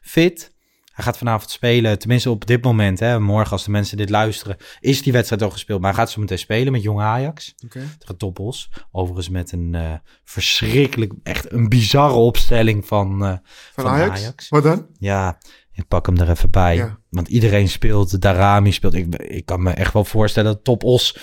[0.00, 0.56] Fit.
[0.98, 3.00] Hij gaat vanavond spelen, tenminste op dit moment.
[3.00, 5.80] Hè, morgen als de mensen dit luisteren, is die wedstrijd al gespeeld.
[5.80, 7.54] Maar hij gaat zo meteen spelen met Jong Ajax.
[7.64, 7.80] Oké.
[7.98, 8.70] Tegen Toppos.
[8.92, 9.92] Overigens met een eh,
[10.24, 13.36] verschrikkelijk, echt een bizarre opstelling van, eh,
[13.74, 14.48] Van, Ajax?
[14.48, 14.86] Wat dan?
[14.98, 15.38] Ja,
[15.72, 16.76] ik pak hem er even bij.
[16.76, 16.98] Ja.
[17.10, 18.94] Want iedereen speelt, Darami speelt.
[18.94, 21.18] Ik, ik kan me echt wel voorstellen dat Top Os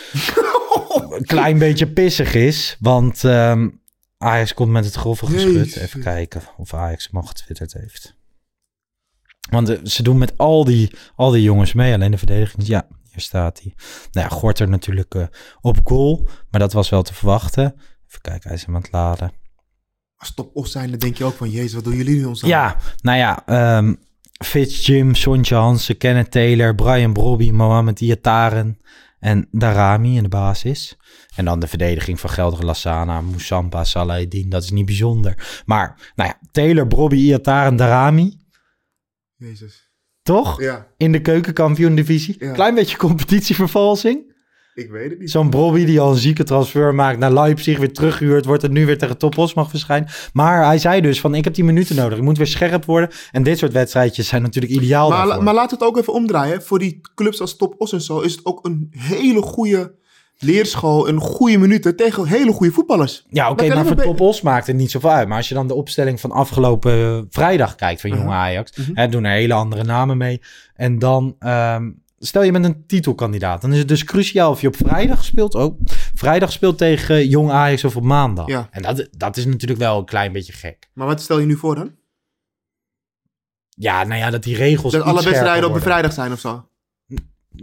[1.18, 2.78] een klein beetje pissig is.
[2.80, 3.70] Want ehm,
[4.18, 5.76] Ajax komt met het grove geschut.
[5.76, 8.15] Even kijken of Ajax hem al getwitterd heeft.
[9.50, 11.94] Want eh, ze doen met al die, al die jongens mee.
[11.94, 13.74] Alleen de verdediging, ja, hier staat hij.
[14.12, 15.26] Nou ja, Gorter natuurlijk eh,
[15.62, 16.28] op goal.
[16.52, 17.76] Maar dat was wel te verwachten.
[18.08, 19.32] Even kijken, hij is hem aan het laden.
[20.16, 22.44] Als top of zijn, dan denk je ook van, jezus, wat doen jullie nu ons
[22.44, 22.50] aan?
[22.50, 23.94] Ja, nou ja, ehm
[24.44, 28.80] Fitz Jim, Sontje Hansen, Kenneth Taylor, Brian Brobby, Mohamed Iataren
[29.20, 30.98] en Darami in de basis.
[31.36, 34.50] En dan de verdediging van Gelder Lassana, Moussamba, Salahedin.
[34.50, 35.62] Dat is niet bijzonder.
[35.66, 38.38] Maar, nou ja, Taylor, Brobby, Iataren, Darami.
[39.38, 39.90] Jezus.
[40.24, 40.62] Toch?
[40.62, 42.36] Ja, In de keukenkampioen-divisie.
[42.40, 42.52] Ja.
[42.52, 44.34] Klein beetje competitievervalsing.
[44.76, 45.32] ik weet het niet.
[45.32, 48.86] Zo'n Brobby die al een zieke transfer maakt naar Leipzig, weer teruggehuurd wordt en nu
[48.86, 50.10] weer tegen Topos mag verschijnen.
[50.34, 53.10] Maar hij zei dus van ik heb die minuten nodig, ik moet weer scherp worden.
[53.32, 55.44] En dit soort wedstrijdjes zijn natuurlijk ideaal Maar, daarvoor.
[55.44, 56.64] maar laten we het ook even omdraaien.
[56.64, 59.96] Voor die clubs als Top Os en zo is het ook een hele goede
[60.40, 61.08] leerschool.
[61.08, 63.26] Een goede minuten tegen hele goede voetballers.
[63.30, 65.28] ja, oké, maar voor Topos maakt het niet zoveel uit.
[65.28, 68.32] Maar als je dan de opstelling van afgelopen eh, vrijdag kijkt van Jong Mhm.
[68.32, 68.92] Ajax, Mhm.
[68.94, 70.42] hè, doen er hele andere namen mee.
[70.74, 74.68] En dan, ehm, stel je bent een titelkandidaat, dan is het dus cruciaal of je
[74.68, 75.56] op vrijdag speelt.
[75.56, 75.82] Oh,
[76.14, 78.48] vrijdag speelt tegen Jong Ajax of op maandag.
[78.48, 78.68] Ja.
[78.72, 80.90] En dat, dat is natuurlijk wel een klein beetje gek.
[80.94, 81.92] Maar wat stel je nu voor dan?
[83.70, 84.92] Ja, nou ja, dat die regels.
[84.94, 86.68] Dat alle wedstrijden op een vrijdag zijn of zo?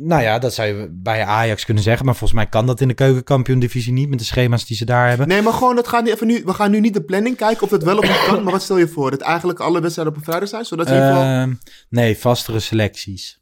[0.01, 2.05] Nou ja, dat zou je bij Ajax kunnen zeggen.
[2.05, 5.09] Maar volgens mij kan dat in de keukenkampioen-divisie niet met de schema's die ze daar
[5.09, 5.29] hebben.
[5.29, 7.63] Nee, maar gewoon, dat gaat niet even nu, we gaan nu niet de planning kijken
[7.63, 8.43] of dat wel of niet kan.
[8.43, 9.11] Maar wat stel je voor?
[9.11, 10.65] Dat eigenlijk alle wedstrijden op een vrijdag zijn?
[10.65, 11.23] Zodat je geval...
[11.23, 11.53] Ehm,
[11.89, 13.41] nee, vastere selecties.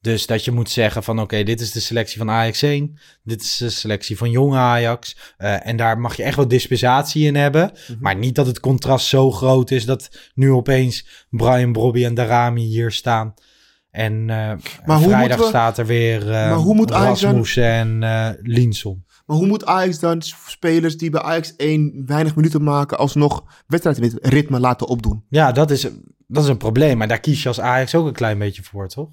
[0.00, 2.98] Dus dat je moet zeggen van oké, dit is de selectie van Ajax 1.
[3.22, 5.16] Dit is de selectie van jong Ajax.
[5.36, 7.72] Eh, en daar mag je echt wel dispensatie in hebben.
[7.72, 8.00] Mhm.
[8.00, 12.62] Maar niet dat het contrast zo groot is dat nu opeens Brian Brobby en Darami
[12.62, 13.34] hier staan.
[13.90, 14.52] En eh,
[14.84, 18.28] hoe vrijdag we- staat er weer eh Maar hoe moet Ajax dan- Rasmussen en eh
[18.42, 19.04] Linson.
[19.26, 22.98] Maar hoe moet Ajax dan spelers die bij Ajax 1 weinig minuten maken...
[22.98, 25.24] alsnog wedstrijdritme laten opdoen?
[25.28, 25.88] Ja, dat is,
[26.26, 26.98] dat is een probleem.
[26.98, 29.08] Maar daar kies je als Ajax ook een klein beetje voor, toch?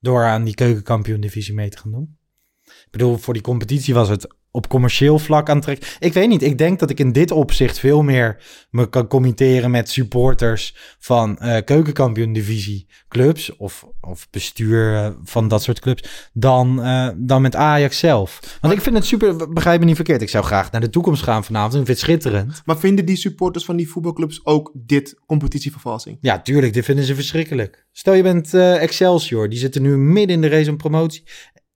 [0.00, 2.16] Door aan die keukenkampioen-divisie mee te gaan doen.
[2.64, 5.96] Ik bedoel, voor die competitie was het op commercieel vlak aantrekkelijk.
[5.98, 8.36] Ik weet niet, ik denk dat ik in dit opzicht veel meer
[8.70, 15.62] me kan committeren met supporters van eh keukenkampioen-divisie clubs of, of bestuur eh, van dat
[15.62, 18.58] soort clubs dan, eh, dan met Ajax zelf.
[18.60, 21.22] Want ik vind het super, begrijp me niet verkeerd, ik zou graag naar de toekomst
[21.22, 21.74] gaan vanavond.
[21.74, 22.62] Ik vind het schitterend.
[22.64, 26.18] Maar vinden die supporters van die voetbalclubs ook dit competitievervalsing?
[26.20, 27.86] Ja, tuurlijk, dit vinden ze verschrikkelijk.
[27.92, 31.22] Stel je bent Excelsior, die zitten nu midden in de race om promotie.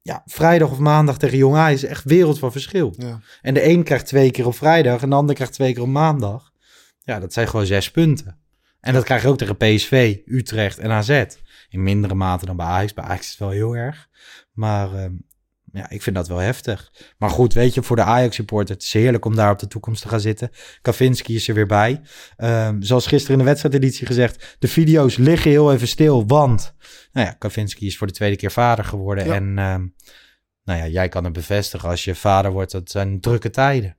[0.09, 2.95] Ja, vrijdag of maandag tegen Jong Ajax is echt wereld van verschil.
[2.97, 3.21] Ja.
[3.41, 5.89] En de een krijgt twee keer op vrijdag en de ander krijgt twee keer op
[5.89, 6.53] maandag.
[6.99, 8.39] Ja, dat zijn gewoon zes punten.
[8.81, 11.25] En dat krijg je ook tegen PSV, Utrecht en AZ.
[11.69, 12.93] In mindere mate dan bij Ajax.
[12.93, 14.09] Bij Ajax is het wel heel erg.
[14.53, 15.13] Maar ehm,
[15.73, 16.93] ja, ik vind dat wel heftig.
[17.19, 20.03] Maar goed, weet je, voor de Ajax-supporter, het is heerlijk om daar op de toekomst
[20.03, 20.51] te gaan zitten.
[20.83, 22.01] Kavinski is er weer bij.
[22.37, 26.75] Ehm, zoals gisteren in de wedstrijdeditie gezegd, de video's liggen heel even stil, want
[27.13, 29.27] nou ja, Kavinski is voor de tweede keer vader geworden.
[29.27, 29.35] Ja.
[29.35, 29.87] En ehm,
[30.65, 33.97] nou ja, jij kan het bevestigen, als je vader wordt, dat zijn drukke tijden.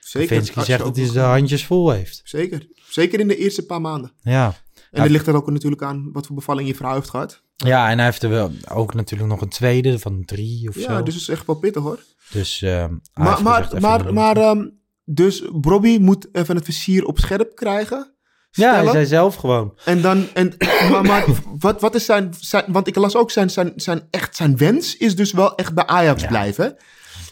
[0.00, 0.28] Zeker.
[0.28, 2.20] Kavinski zegt dat hij de handjes vol heeft.
[2.24, 2.66] Zeker.
[2.88, 4.12] Zeker in de eerste paar maanden.
[4.22, 4.46] Ja.
[4.46, 4.54] En
[4.90, 5.02] Ja.
[5.02, 7.42] dat ligt er ook natuurlijk aan wat voor bevalling je vrouw heeft gehad.
[7.66, 10.82] Ja, en hij heeft er wel ook natuurlijk nog een tweede van drie of Ja,
[10.96, 11.02] zo.
[11.02, 11.98] dus het is echt wel pittig hoor.
[12.30, 14.66] Dus, hij Maar, maar, maar, maar ehm,
[15.04, 18.14] dus Bobby moet even het versier op scherp krijgen.
[18.50, 19.78] ja, hij zei zelf gewoon.
[19.84, 20.54] En dan, en,
[20.90, 21.24] maar, maar
[21.58, 24.96] wat, wat is zijn, zijn, want ik las ook zijn, zijn, zijn, echt zijn wens
[24.96, 26.28] is dus wel echt bij Ajax Ja.
[26.28, 26.76] blijven.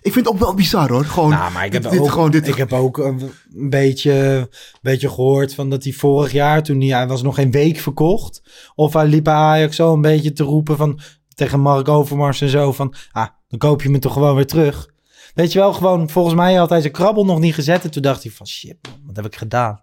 [0.02, 1.30] Ik vind het ook wel bizar hoor, gewoon.
[1.30, 4.48] Nou, maar ik heb, dit- dit ook, gewoon dit- ik heb ook een beetje, een
[4.82, 8.42] beetje gehoord van dat hij vorig jaar, toen hij, hij was nog geen week verkocht,
[8.74, 11.00] of hij liep bij Ajax zo een beetje te roepen van,
[11.34, 14.88] tegen Mark Overmars en zo van, ah, dan koop je me toch gewoon weer terug.
[15.34, 18.02] Weet je wel, gewoon, volgens mij had hij zijn krabbel nog niet gezet en toen
[18.02, 19.82] dacht hij van, shit man, wat heb ik gedaan?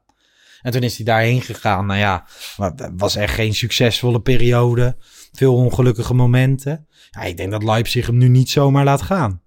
[0.62, 1.86] En toen is hij daarheen gegaan.
[1.86, 2.25] Nou ja,
[2.58, 4.95] maar het was echt geen succesvolle periode.
[5.32, 6.88] Veel ongelukkige momenten.
[7.12, 9.42] Ja, ik denk dat Leipzig hem nu niet zomaar laat gaan.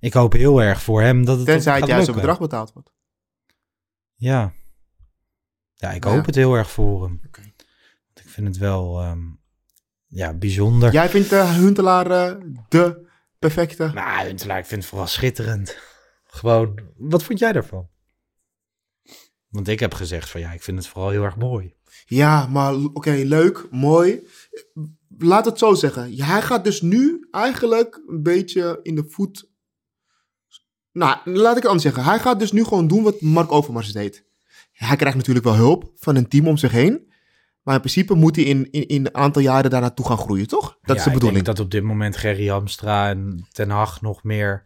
[0.00, 2.14] Ik hoop heel erg voor hem dat het Tenzij het juiste lukken.
[2.20, 2.92] bedrag betaald wordt.
[4.14, 4.52] Ja.
[5.74, 6.10] Ja, ik Ja.
[6.10, 7.20] hoop het heel erg voor hem.
[8.14, 9.20] Ik vind het wel ehm,
[10.06, 10.92] ja, bijzonder.
[10.92, 13.90] Jij vindt eh Huntelaar eh, de perfecte.
[13.94, 15.78] Nou, Huntelaar, ik vind het vooral schitterend.
[16.24, 17.88] Gewoon, wat vond jij daarvan?
[19.48, 21.74] Want ik heb gezegd van ja, ik vind het vooral heel erg mooi.
[22.06, 24.26] Ja, maar oké, leuk, mooi.
[25.18, 26.16] Laat het zo zeggen.
[26.16, 29.49] Hij gaat dus nu eigenlijk een beetje in de voet.
[30.92, 32.04] Nou, laat ik het anders zeggen.
[32.04, 34.24] Hij gaat dus nu gewoon doen wat Mark Overmars deed.
[34.72, 37.08] Hij krijgt natuurlijk wel hulp van een team om zich heen.
[37.62, 40.46] Maar in principe moet hij in, in, in een aantal jaren daar naartoe gaan groeien,
[40.46, 40.78] toch?
[40.82, 41.38] Dat is de bedoeling.
[41.38, 44.64] Ik denk dat op dit moment Gerry Hamstra en Ten Hag nog meer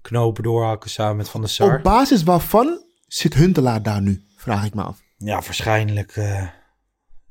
[0.00, 1.76] knopen doorhakken samen met Van der Sar.
[1.76, 4.24] Op basis waarvan zit Huntelaar daar nu?
[4.36, 5.02] Vraag ik me af.
[5.16, 6.40] Ja, waarschijnlijk eh,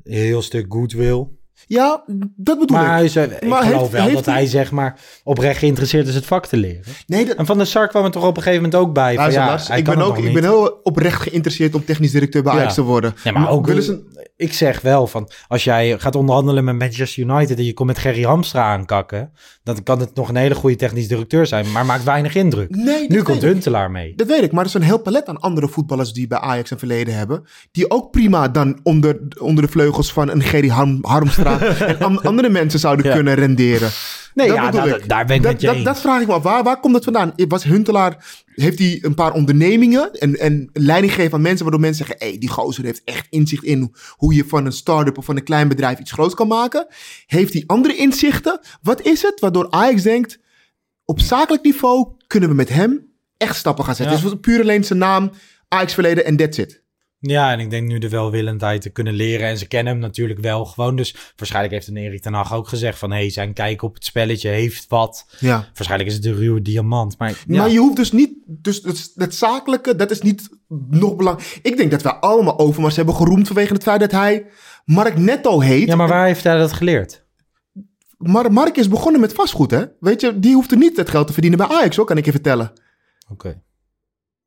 [0.04, 1.28] een heel stuk goodwill.
[1.68, 2.04] Ja,
[2.36, 3.12] dat bedoel Maar ik.
[3.14, 6.08] hij eh, ik Maar geloof heeft- wel heeft dat hij- hij zeg maar oprecht geïnteresseerd
[6.08, 6.84] is het vak te leren.
[7.08, 9.16] Nee, dat, En Van der Sar kwam er toch op een gegeven moment ook bij.
[9.16, 12.54] Van, ja, Lars, ik, ben ook, ik ben heel oprecht geïnteresseerd om technisch directeur bij
[12.54, 12.60] Ja.
[12.60, 13.14] Ajax te worden.
[13.24, 17.24] Ja, maar ook willen ze, ik zeg wel van als jij gaat onderhandelen met Manchester
[17.24, 19.32] United en je komt met Gerry Hamstra aankakken,
[19.64, 22.70] dan kan het nog een hele goede technisch directeur zijn, maar maakt weinig indruk.
[22.76, 23.42] Nee, dat nu komt.
[23.42, 24.14] Huntelaar mee.
[24.16, 26.72] Dat weet ik, maar er is een heel palet aan andere voetballers die bij Ajax
[26.72, 27.44] een verleden hebben.
[27.72, 31.53] Die ook prima dan onder, onder de vleugels van een Gerry Harm, Harmstra
[31.88, 33.14] en an- andere mensen zouden Ja.
[33.14, 33.90] kunnen renderen.
[34.34, 35.10] Nee, Dat ja, bedoel nou, ik.
[35.10, 36.44] daar ben ik dat, met je dat, dat vraag ik me af.
[36.44, 37.34] Waar, waar komt het vandaan?
[37.48, 38.26] Was Huntelaar,
[38.56, 42.38] heeft hij een paar ondernemingen en, en leiding gegeven aan mensen, waardoor mensen zeggen, hé,
[42.38, 45.68] die gozer heeft echt inzicht in hoe je van een start-up of van een klein
[45.68, 46.88] bedrijf iets groots kan maken.
[47.26, 48.60] Heeft hij andere inzichten?
[48.82, 50.40] Wat is het waardoor Ajax denkt,
[51.06, 53.06] op zakelijk niveau kunnen we met hem
[53.38, 54.16] echt stappen gaan zetten.
[54.16, 54.22] Ja.
[54.22, 55.32] Dus het was puur alleen zijn naam,
[55.68, 56.83] Ajax verleden en that's it.
[57.26, 59.48] Ja, en ik denk nu de welwillendheid te kunnen leren.
[59.48, 60.96] En ze kennen hem natuurlijk wel gewoon.
[60.96, 63.12] Dus waarschijnlijk heeft een Erik ten Hag ook gezegd van...
[63.12, 65.26] hey, zijn kijk op het spelletje heeft wat.
[65.40, 65.68] Ja.
[65.74, 67.18] Waarschijnlijk is het de ruwe diamant.
[67.18, 67.58] Maar, ja.
[67.58, 70.50] Maar je hoeft dus niet, dus het, het zakelijke, dat is niet
[70.90, 71.60] nog belangrijk.
[71.62, 74.46] Ik denk dat wij allemaal Overmars hebben geroemd vanwege het feit dat hij
[74.86, 75.88] Mark Netto heet.
[75.88, 77.26] ja, maar waar heeft hij dat geleerd?
[78.18, 79.86] Maar Mark is begonnen met vastgoed, hè?
[80.00, 82.32] Weet je, die hoefde niet het geld te verdienen bij Ajax, hoor, kan ik je
[82.32, 82.72] vertellen.
[83.32, 83.62] Oké.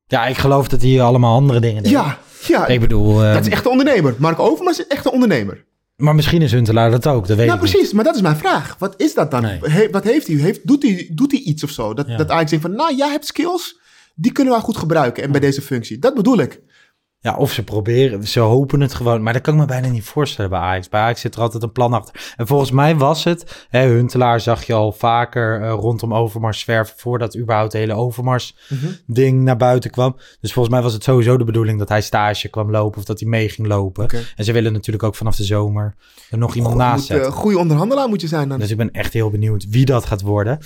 [0.07, 1.93] Ja, ik geloof dat hij allemaal andere dingen deed.
[1.93, 2.67] Ja, ja.
[2.67, 3.15] Ik bedoel...
[3.19, 4.15] dat is echt een ondernemer.
[4.19, 5.65] Mark Overmars is echt een ondernemer.
[5.97, 7.73] Maar misschien is Huntelaar dat ook, dat weet nou, ik niet.
[7.73, 7.93] precies.
[7.93, 8.77] Maar dat is mijn vraag.
[8.79, 9.43] Wat is dat dan?
[9.43, 9.59] Nee.
[9.63, 10.37] He- wat heeft hij?
[10.37, 11.95] Heeft, doet, hij doet hij iets of zo?
[11.95, 12.17] Dat, Ja.
[12.17, 13.81] dat Ajax denkt van, nou, jij hebt skills.
[14.15, 15.23] Die kunnen wij goed gebruiken.
[15.23, 15.99] En bij deze functie.
[15.99, 16.61] Dat bedoel ik.
[17.27, 19.23] Ja, of ze proberen, ze hopen het gewoon.
[19.23, 20.89] Maar dat kan ik me bijna niet voorstellen bij Ajax.
[20.89, 22.35] Bij Ajax zit er altijd een plan achter.
[22.37, 26.95] En volgens mij was het, hè, Huntelaar zag je al vaker eh, rondom Overmars zwerven...
[26.97, 30.17] voordat überhaupt het hele Overmars-ding naar buiten kwam.
[30.41, 32.99] Dus volgens mij was het sowieso de bedoeling dat hij stage kwam lopen...
[32.99, 34.09] of dat hij mee ging lopen.
[34.37, 35.95] En ze willen natuurlijk ook vanaf de zomer
[36.31, 37.27] er nog iemand naast Moet, zetten.
[37.27, 38.59] eh, goede onderhandelaar moet je zijn dan.
[38.59, 40.59] Dus ik ben echt heel benieuwd wie dat gaat worden.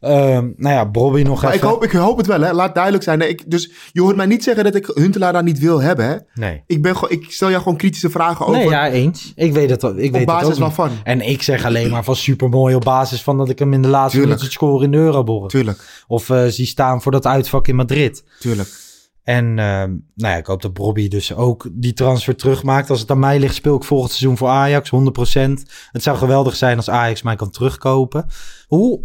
[0.00, 2.52] Ehm, nou ja, Bobby nog Maar ik hoop, ik hoop het wel, hè.
[2.52, 3.18] Laat duidelijk zijn.
[3.18, 6.06] Nee, ik, dus je hoort mij niet zeggen dat ik Huntelaar daar niet wil hebben,
[6.08, 6.16] hè.
[6.34, 6.62] Nee.
[6.66, 8.58] Ik, ben gewoon, ik stel jou gewoon kritische vragen over.
[8.58, 9.32] Nee, ja, eens.
[9.36, 10.58] Ik weet het, ik weet het basis ook niet.
[10.58, 10.90] waarvan?
[11.04, 13.88] En ik zeg alleen maar van supermooi op basis van dat ik hem in de
[13.88, 14.38] laatste Tuurlijk.
[14.38, 15.50] minuut score in de Euroborg.
[15.50, 18.24] Tuurlijk, Of eh zie staan voor dat uitvak in Madrid.
[18.40, 18.86] tuurlijk.
[19.22, 22.90] En ehm, nou ja, ik hoop dat Bobby dus ook die transfer terugmaakt.
[22.90, 25.62] Als het aan mij ligt, speel ik volgend seizoen voor Ajax, 100%.
[25.92, 28.26] Het zou geweldig zijn als Ajax mij kan terugkopen.
[28.66, 29.00] Hoe,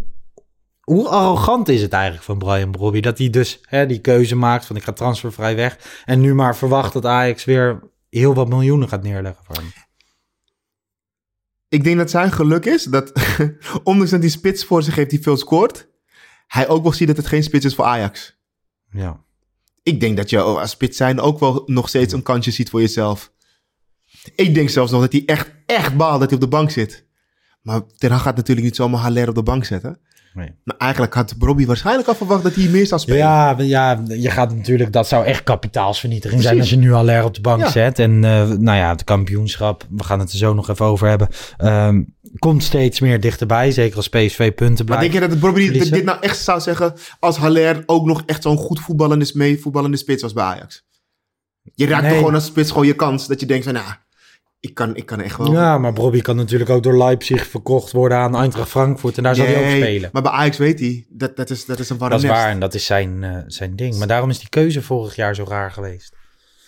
[0.84, 3.00] hoe arrogant is het eigenlijk van Brian Bobby?
[3.00, 6.02] Dat hij dus hè, die keuze maakt van ik ga transfervrij weg.
[6.04, 9.72] En nu maar verwacht dat Ajax weer heel wat miljoenen gaat neerleggen voor hem.
[11.68, 13.12] Ik denk dat zijn geluk is dat,
[13.84, 15.88] ondanks dat hij spits voor zich heeft die veel scoort,
[16.46, 18.36] hij ook wel ziet dat het geen spits is voor Ajax.
[18.90, 19.22] Ja.
[19.82, 22.80] Ik denk dat je als spits zijn ook wel nog steeds een kansje ziet voor
[22.80, 23.32] jezelf.
[24.34, 27.06] Ik denk zelfs nog dat hij echt, echt baalt dat hij op de bank zit.
[27.62, 30.00] Maar Ten gaat natuurlijk niet zomaar Haller op de bank zetten.
[30.34, 30.50] Nee.
[30.64, 33.18] Maar eigenlijk had Bobby waarschijnlijk al verwacht dat hij meer zou spelen.
[33.18, 37.24] Ja, ja, je gaat natuurlijk, dat zou echt kapitaalsvernietiging zijn als je nu al er
[37.24, 37.70] op de bank Ja.
[37.70, 37.98] zet.
[37.98, 41.28] En eh, nou ja, het kampioenschap, we gaan het er zo nog even over hebben,
[41.56, 42.02] ehm,
[42.38, 43.70] komt steeds meer dichterbij.
[43.70, 45.12] Zeker als PSV punten Maar blijft.
[45.12, 45.92] denk je dat Bobby dit, verliezen.
[45.92, 49.96] dit nou echt zou zeggen als Haller ook nog echt zo'n goed voetballende, mee voetballende
[49.96, 50.82] spits was bij Ajax?
[51.74, 52.10] Je raakt Nee.
[52.10, 53.86] toch gewoon als spits gewoon je kans dat je denkt van, nou,
[54.64, 55.52] ik kan, ik kan echt wel...
[55.52, 59.16] Ja, maar Bobby kan natuurlijk ook door Leipzig verkocht worden aan Eintracht Frankfurt.
[59.16, 60.10] En daar zal hij ook Nee, spelen.
[60.12, 62.40] Maar bij Ajax weet hij, dat, dat, is, dat is een warm Dat is nest.
[62.40, 63.96] waar en dat is zijn, eh, zijn ding.
[63.98, 66.16] Maar daarom is die keuze vorig jaar zo raar geweest.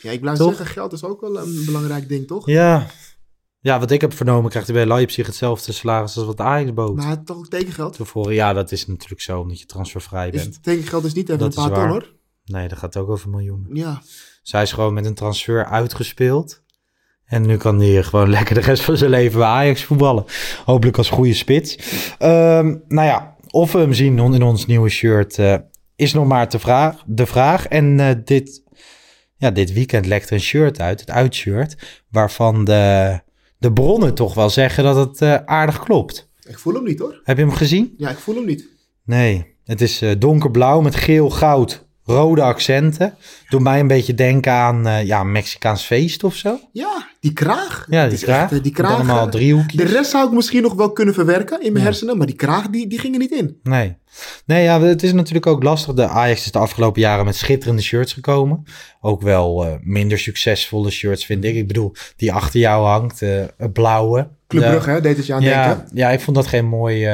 [0.02, 0.48] Ja, ik blijf Toch?
[0.48, 2.46] zeggen, geld is ook wel een belangrijk ding, toch?
[2.46, 2.86] Ja.
[3.60, 6.96] Ja, wat ik heb vernomen krijgt hij bij Leipzig hetzelfde salaris als wat Ajax bood.
[6.96, 7.98] Maar toch ook tekengeld?
[8.28, 10.54] Ja, dat is natuurlijk zo, omdat je transfervrij Is bent.
[10.54, 12.14] het tekengeld is niet even Dat een is paar ton, hoor.
[12.44, 13.74] Nee, dat gaat ook over miljoenen.
[13.74, 14.02] Ja.
[14.42, 16.62] Zij is gewoon met een transfer uitgespeeld.
[17.26, 20.24] En nu kan hij gewoon lekker de rest van zijn leven bij Ajax voetballen.
[20.64, 21.78] Hopelijk als goede spits.
[22.18, 25.56] Ehm, nou ja, of we hem zien in ons nieuwe shirt eh,
[25.96, 27.66] is nog maar te vraag, de vraag.
[27.66, 28.62] En eh, dit,
[29.36, 32.02] ja, dit weekend lekt er een shirt uit, het uitshirt.
[32.10, 33.20] Waarvan de,
[33.58, 36.30] de bronnen toch wel zeggen dat het eh, aardig klopt.
[36.48, 37.20] Ik voel hem niet, hoor.
[37.22, 37.94] Heb je hem gezien?
[37.96, 38.68] Ja, ik voel hem niet.
[39.04, 43.14] Nee, het is donkerblauw met geel, goud, rode accenten.
[43.48, 46.58] Doet mij een beetje denken aan eh, ja, Mexicaans feest of zo.
[46.72, 47.86] Ja, die kraag.
[47.90, 48.42] Ja, die kraag.
[48.42, 48.94] echt, eh, die kraag.
[48.94, 49.80] allemaal eh, driehoekjes.
[49.82, 51.90] De rest zou ik misschien nog wel kunnen verwerken in mijn Ja.
[51.90, 53.60] hersenen, maar die kraag die, die ging er niet in.
[53.62, 53.96] Nee.
[54.46, 55.94] Nee, ja, het is natuurlijk ook lastig.
[55.94, 58.64] De Ajax is de afgelopen jaren met schitterende shirts gekomen.
[59.00, 61.54] Ook wel minder succesvolle shirts, vind ik.
[61.54, 64.28] Ik bedoel, die achter jou hangt, eh, het blauwe.
[64.48, 65.88] Club Brugge, hè, deed het je aan ja, denken.
[65.94, 67.08] ja, ik vond dat geen mooi...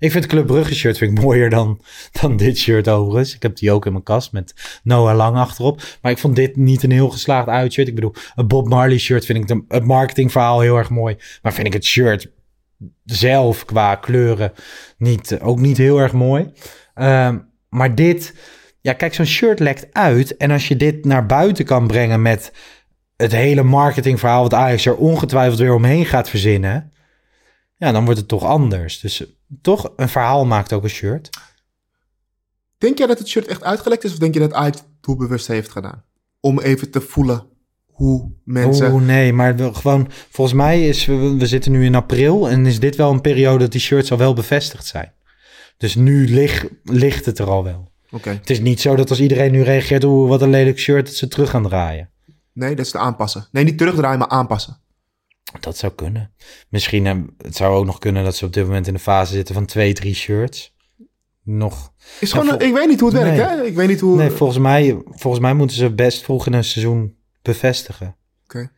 [0.00, 1.80] ik vind het Club Brugge shirt vind ik mooier dan,
[2.20, 3.34] dan dit shirt overigens.
[3.34, 5.82] Ik heb die ook in mijn kast met Noah Lang achterop.
[6.02, 7.88] Maar ik vond dit niet een heel geslaagd uitshirt.
[7.88, 11.16] Ik bedoel, een Bob Marley shirt vind ik de, het marketingverhaal heel erg mooi.
[11.42, 12.30] Maar vind ik het shirt
[13.04, 14.52] zelf qua kleuren
[14.98, 16.52] niet, ook niet heel erg mooi.
[16.94, 17.38] Ehm,
[17.68, 18.34] maar dit,
[18.80, 20.36] ja, kijk, zo'n shirt lekt uit.
[20.36, 22.52] En als je dit naar buiten kan brengen met
[23.16, 26.92] het hele marketingverhaal, wat Ajax er ongetwijfeld weer omheen gaat verzinnen.
[27.76, 29.00] Ja, dan wordt het toch anders.
[29.00, 29.24] Dus
[29.62, 31.30] toch, een verhaal maakt ook een shirt.
[32.78, 35.46] Denk jij dat het shirt echt uitgelekt is of denk je dat Ajax het doelbewust
[35.46, 36.04] heeft gedaan?
[36.40, 37.46] Om even te voelen
[37.86, 38.92] hoe mensen...
[38.92, 42.80] Oeh, nee, maar gewoon, volgens mij is, we, we zitten nu in april en is
[42.80, 45.12] dit wel een periode dat die shirts al wel bevestigd zijn.
[45.76, 47.90] Dus nu ligt, ligt het er al wel.
[48.10, 48.30] Oké.
[48.30, 51.14] Het is niet zo dat als iedereen nu reageert, oeh, wat een lelijk shirt, dat
[51.14, 52.10] ze terug gaan draaien.
[52.52, 53.48] Nee, dat is te aanpassen.
[53.52, 54.80] Nee, niet terugdraaien, maar aanpassen.
[55.60, 56.32] Dat zou kunnen.
[56.68, 59.32] Misschien, eh, het zou ook nog kunnen dat ze op dit moment in de fase
[59.32, 60.74] zitten van twee, drie shirts.
[61.44, 61.92] Nog.
[62.20, 63.64] Is gewoon, een- ik weet niet hoe het werkt, hè?
[63.64, 64.16] Ik weet niet hoe...
[64.16, 68.16] Nee, volgens mij, volgens mij moeten ze best vroeg in een seizoen bevestigen.
[68.44, 68.70] Oké.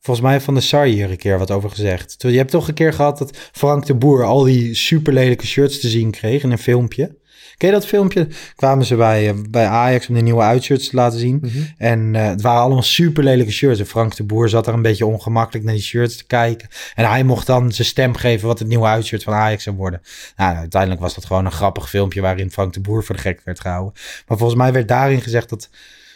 [0.00, 2.14] Volgens mij heeft Van de Sar hier een keer wat over gezegd.
[2.18, 5.80] Je hebt toch een keer gehad dat Frank de Boer al die super lelijke shirts
[5.80, 7.16] te zien kreeg in een filmpje.
[7.56, 8.28] Ken je dat filmpje?
[8.56, 11.38] Kwamen ze bij, eh, bij Ajax om de nieuwe uitshirts te laten zien.
[11.42, 11.58] Mhm.
[11.78, 13.80] En eh, het waren allemaal super lelijke shirts.
[13.80, 16.68] En Frank de Boer zat daar een beetje ongemakkelijk naar die shirts te kijken.
[16.94, 20.02] En hij mocht dan zijn stem geven wat het nieuwe uitshirt van Ajax zou worden.
[20.36, 23.40] Nou, uiteindelijk was dat gewoon een grappig filmpje waarin Frank de Boer voor de gek
[23.44, 23.92] werd gehouden.
[24.26, 25.68] Maar volgens mij werd daarin gezegd dat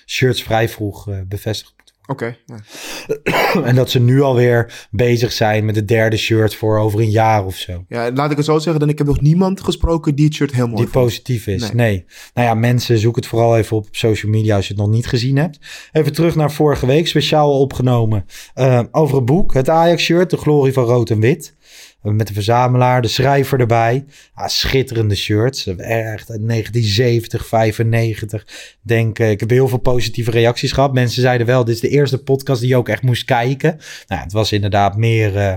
[0.06, 1.72] shirts vrij vroeg eh, bevestigd
[2.06, 2.36] Oké.
[2.46, 3.62] ja.
[3.68, 7.44] en dat ze nu alweer bezig zijn met het derde shirt voor over een jaar
[7.44, 7.84] of zo.
[7.88, 10.52] Ja, laat ik het zo zeggen, dan ik heb nog niemand gesproken die het shirt
[10.52, 11.04] heel mooi Die vond.
[11.04, 11.60] positief is.
[11.60, 11.70] Nee.
[11.72, 12.04] Nee.
[12.34, 14.90] Nou ja, mensen, zoek het vooral even op op social media als je het nog
[14.90, 15.58] niet gezien hebt.
[15.92, 18.24] Even terug naar vorige week, speciaal opgenomen
[18.54, 19.54] eh, over een boek.
[19.54, 21.56] Het Ajax-shirt, De Glorie van Rood en Wit.
[22.02, 24.04] Eh, Met de verzamelaar, de schrijver erbij.
[24.34, 25.66] Ah, schitterende shirts.
[25.66, 28.46] Echt uit 1970, 95.
[28.82, 30.92] Denk, eh, ik heb heel veel positieve reacties gehad.
[30.92, 33.78] Mensen zeiden wel, dit is de eerste podcast die je ook echt moest kijken.
[34.06, 35.54] Nou, het was inderdaad meer eh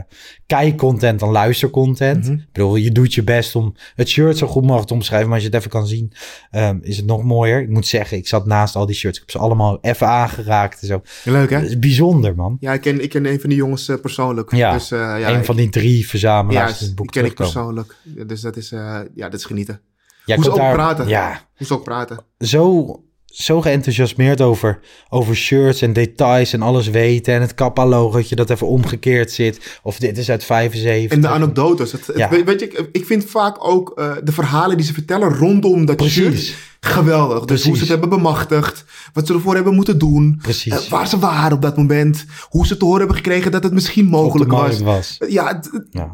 [0.48, 2.24] kijkcontent dan luistercontent.
[2.24, 2.34] Mhm.
[2.34, 5.28] Ik bedoel, je doet je best om het shirt zo goed mogelijk te omschrijven.
[5.28, 6.12] Maar als je het even kan zien,
[6.52, 7.62] ehm, is het nog mooier.
[7.62, 9.18] Ik moet zeggen, ik zat naast al die shirts.
[9.18, 11.02] Ik heb ze allemaal even aangeraakt en zo.
[11.24, 11.60] Leuk, hè?
[11.60, 12.58] Dat is bijzonder, man.
[12.60, 14.56] Ja, ik ken, ik ken een van die jongens eh, persoonlijk.
[14.56, 17.22] Ja, dus, eh, ja, een ik- van die drie verzamelaars Ja, die het boek die
[17.22, 17.96] ken ik persoonlijk.
[18.28, 19.82] Dus dat is, eh, ja, dat is genieten.
[20.26, 21.08] Jij Hoe ze ook daar- praten.
[21.08, 22.18] Ja, Hoe ze ook praten.
[22.40, 22.88] zo,
[23.26, 24.80] zo geenthousiasmeerd over,
[25.10, 27.34] over shirts en details en alles weten.
[27.34, 29.80] En het Kappa-logootje dat even omgekeerd zit.
[29.84, 31.12] Of dit is uit 75.
[31.12, 31.92] En de anekdotes.
[31.92, 32.30] Het, Ja.
[32.30, 35.86] weet, weet je, ik- ik vind vaak ook eh, de verhalen die ze vertellen rondom
[35.86, 36.46] dat Precies.
[36.48, 36.56] shirt
[36.86, 37.38] geweldig.
[37.38, 37.66] Dus Precies.
[37.66, 38.86] hoe ze het hebben bemachtigd.
[39.14, 40.40] Wat ze ervoor hebben moeten doen.
[40.42, 40.86] Precies.
[40.86, 42.26] eh, waar ze waren op dat moment.
[42.50, 44.80] Hoe ze te horen hebben gekregen dat het misschien mogelijk was.
[44.80, 45.18] was.
[45.28, 45.60] Ja,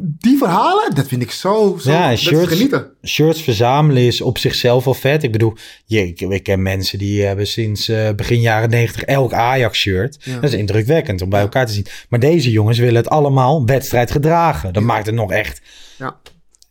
[0.01, 2.87] die verhalen, dat vind ik zo, zo Ja, shirts, genieten.
[3.03, 5.23] shirts verzamelen is op zichzelf al vet.
[5.23, 5.53] Ik bedoel,
[5.85, 10.17] je, ik, ik ken mensen die hebben sinds eh, begin jaren 90 elk Ajax-shirt.
[10.21, 10.33] Ja.
[10.33, 11.85] Dat is indrukwekkend om bij elkaar te zien.
[12.09, 14.73] Maar deze jongens willen het allemaal wedstrijd gedragen.
[14.73, 15.61] Dat maakt het nog echt...
[15.97, 16.15] Ja.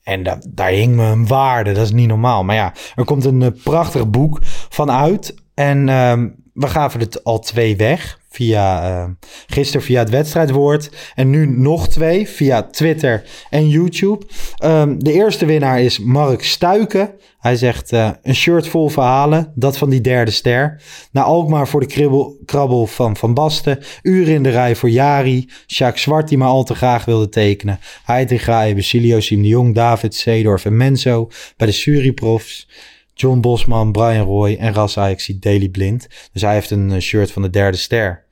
[0.09, 2.45] En da- daar hing me een waarde, dat is niet normaal.
[2.45, 4.39] Maar ja, er komt een eh, prachtig boek
[4.69, 5.35] van uit.
[5.55, 8.19] En ehm, we gaven het al twee weg.
[8.39, 9.13] Via, ehm,
[9.47, 10.91] gisteren via het wedstrijdwoord.
[11.15, 14.27] En nu nog twee via Twitter en YouTube.
[14.57, 17.11] Ehm, de eerste winnaar is Mark Stuiken.
[17.39, 19.53] Hij zegt eh, een shirt vol verhalen.
[19.55, 20.83] Dat van die derde ster.
[21.13, 23.79] Naar Alkmaar voor de kribbel, krabbel van Van Basten.
[24.03, 25.51] Uren in de rij voor Jari.
[25.67, 27.81] Sjaak Zwart die maar al te graag wilde tekenen.
[28.05, 31.29] Heitinga, Basilio, Siem de Jong, David, Seedorf en Menzo.
[31.57, 32.69] Bij de Suriprofs.
[33.15, 36.09] John Bosman, Brian Roy en Ras Ajaxie Daily Blind.
[36.33, 38.27] Dus hij heeft een eh, shirt van de derde ster.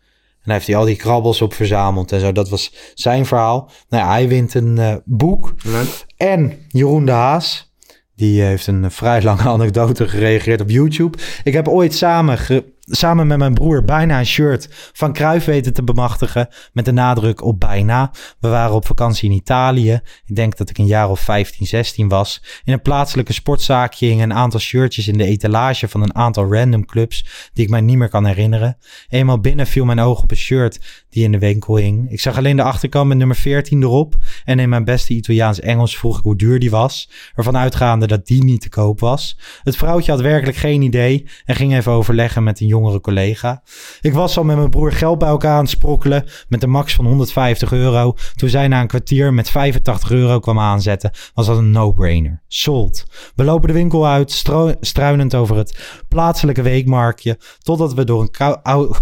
[0.47, 2.33] En hij heeft hij al die krabbels op verzameld en zo.
[2.33, 3.71] Dat was zijn verhaal.
[3.89, 5.55] Nou ja, hij wint een eh, boek.
[5.65, 6.07] Leuk.
[6.17, 7.75] En Jeroen de Haas.
[8.17, 11.19] Die heeft een vrij lange anekdote gereageerd op YouTube.
[11.45, 15.73] Ik heb ooit samen ge- samen met mijn broer bijna een shirt van Cruijff weten
[15.73, 16.49] te bemachtigen.
[16.73, 18.11] Met de nadruk op bijna.
[18.41, 20.01] We waren op vakantie in Italië.
[20.27, 22.43] Ik denk dat ik een jaar of 15, 16 was.
[22.65, 26.87] In een plaatselijke sportzaakje hingen een aantal shirtjes in de etalage van een aantal random
[26.87, 28.77] clubs die ik mij niet meer kan herinneren.
[29.09, 32.11] Eenmaal binnen viel mijn oog op een shirt die in de winkel hing.
[32.11, 34.15] Ik zag alleen de achterkant met nummer 14 erop.
[34.45, 37.11] En in mijn beste Italiaans-Engels vroeg ik hoe duur die was.
[37.35, 39.39] Ervan uitgaande dat die niet te koop was.
[39.63, 43.63] Het vrouwtje had werkelijk geen idee en ging even overleggen met een jongere collega.
[44.01, 46.95] Ik was al met mijn broer geld bij elkaar aan het sprokkelen met een max
[46.95, 48.15] van 150 euro.
[48.35, 52.43] Toen zij na een kwartier met 85 euro kwam aanzetten, was dat een no-brainer.
[52.49, 53.05] Sold.
[53.35, 54.45] We lopen de winkel uit,
[54.81, 58.93] struinend over het plaatselijke weekmarktje, totdat we door een kou- ou-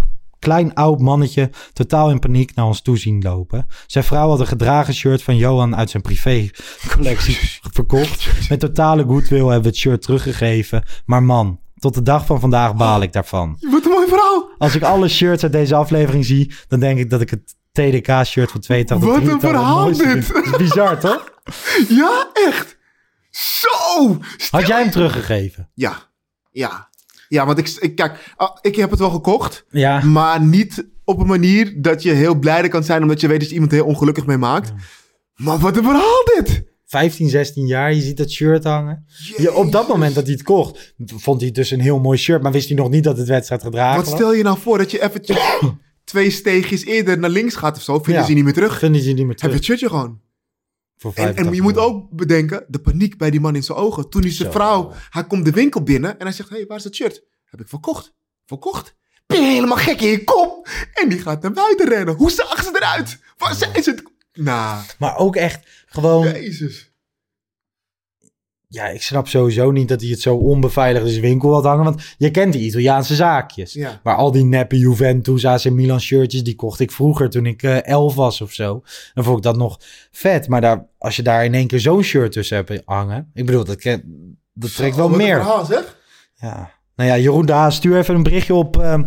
[0.44, 3.66] klein oud mannetje totaal in paniek naar ons toe zien lopen.
[3.86, 7.38] Zijn vrouw had een gedragen shirt van Johan uit zijn privécollectie
[7.76, 8.48] verkocht.
[8.48, 10.82] Met totale goodwill hebben we het shirt teruggegeven.
[11.04, 13.56] Maar man, tot de dag van vandaag baal ik daarvan.
[13.60, 14.50] Wat een mooie vrouw.
[14.58, 18.50] Als ik alle shirts uit deze aflevering zie, dan denk ik dat ik het TDK-shirt
[18.50, 20.28] van 82 Wat een 83 het verhaal dit.
[20.34, 21.32] Dat is bizar, toch?
[22.00, 22.76] Ja, echt.
[23.30, 24.18] Zo.
[24.50, 25.70] Had jij hem teruggegeven?
[25.74, 25.96] Ja,
[26.50, 26.88] ja.
[27.28, 30.04] Ja, want ik, ik kijk, ah, ik heb het wel gekocht, Ja.
[30.04, 33.48] maar niet op een manier dat je heel blij kan zijn omdat je weet dat
[33.48, 34.72] je iemand heel ongelukkig mee maakt.
[35.34, 36.64] Maar wat een verhaal dit!
[36.98, 39.06] 15, 16 jaar, je ziet dat shirt hangen.
[39.36, 42.18] Ja, op dat moment dat hij het kocht, vond hij het dus een heel mooi
[42.18, 44.14] shirt, maar wist hij nog niet dat het wedstrijd gedragen Wat was.
[44.14, 45.38] stel je nou voor dat je eventjes
[46.04, 48.22] twee steegjes eerder naar links gaat of zo, vinden Ja.
[48.22, 48.78] ze je niet meer terug.
[48.78, 49.52] Vinden ze niet meer Heb terug.
[49.52, 50.20] je het shirtje gewoon.
[50.96, 53.78] Voor En, en 85 je moet ook bedenken, de paniek bij die man in zijn
[53.78, 54.08] ogen.
[54.08, 56.78] Toen hij zijn vrouw, hij komt de winkel binnen en hij zegt, hé, hey, waar
[56.78, 57.22] is het shirt?
[57.44, 58.14] Heb ik verkocht.
[58.46, 58.94] Verkocht?
[59.26, 60.68] Ben je helemaal gek in je kop?
[60.94, 62.14] En die gaat naar buiten rennen.
[62.14, 63.18] Hoe zag ze eruit?
[63.36, 64.02] Waar zijn ze?
[64.34, 66.92] Nou, Maar ook echt gewoon, jezus.
[68.68, 71.84] ja, ik snap sowieso niet dat hij het zo onbeveiligd in zijn winkel had hangen.
[71.84, 73.72] Want je kent die Italiaanse zaakjes.
[73.72, 74.00] Ja.
[74.02, 77.86] Maar al die neppe Juventus, AC Milan shirtjes, die kocht ik vroeger toen ik eh,
[77.86, 78.82] elf was of zo.
[79.14, 79.78] Dan vond ik dat nog
[80.10, 80.48] vet.
[80.48, 83.30] Maar daar, als je daar in één keer zo'n shirt tussen hebt hangen.
[83.34, 83.82] Ik bedoel, dat,
[84.52, 85.36] dat trekt wel een meer.
[85.36, 85.98] verhaal, zeg.
[86.34, 86.72] Ja.
[86.96, 89.00] Nou ja, Jeroen Daan, stuur even een berichtje op eh,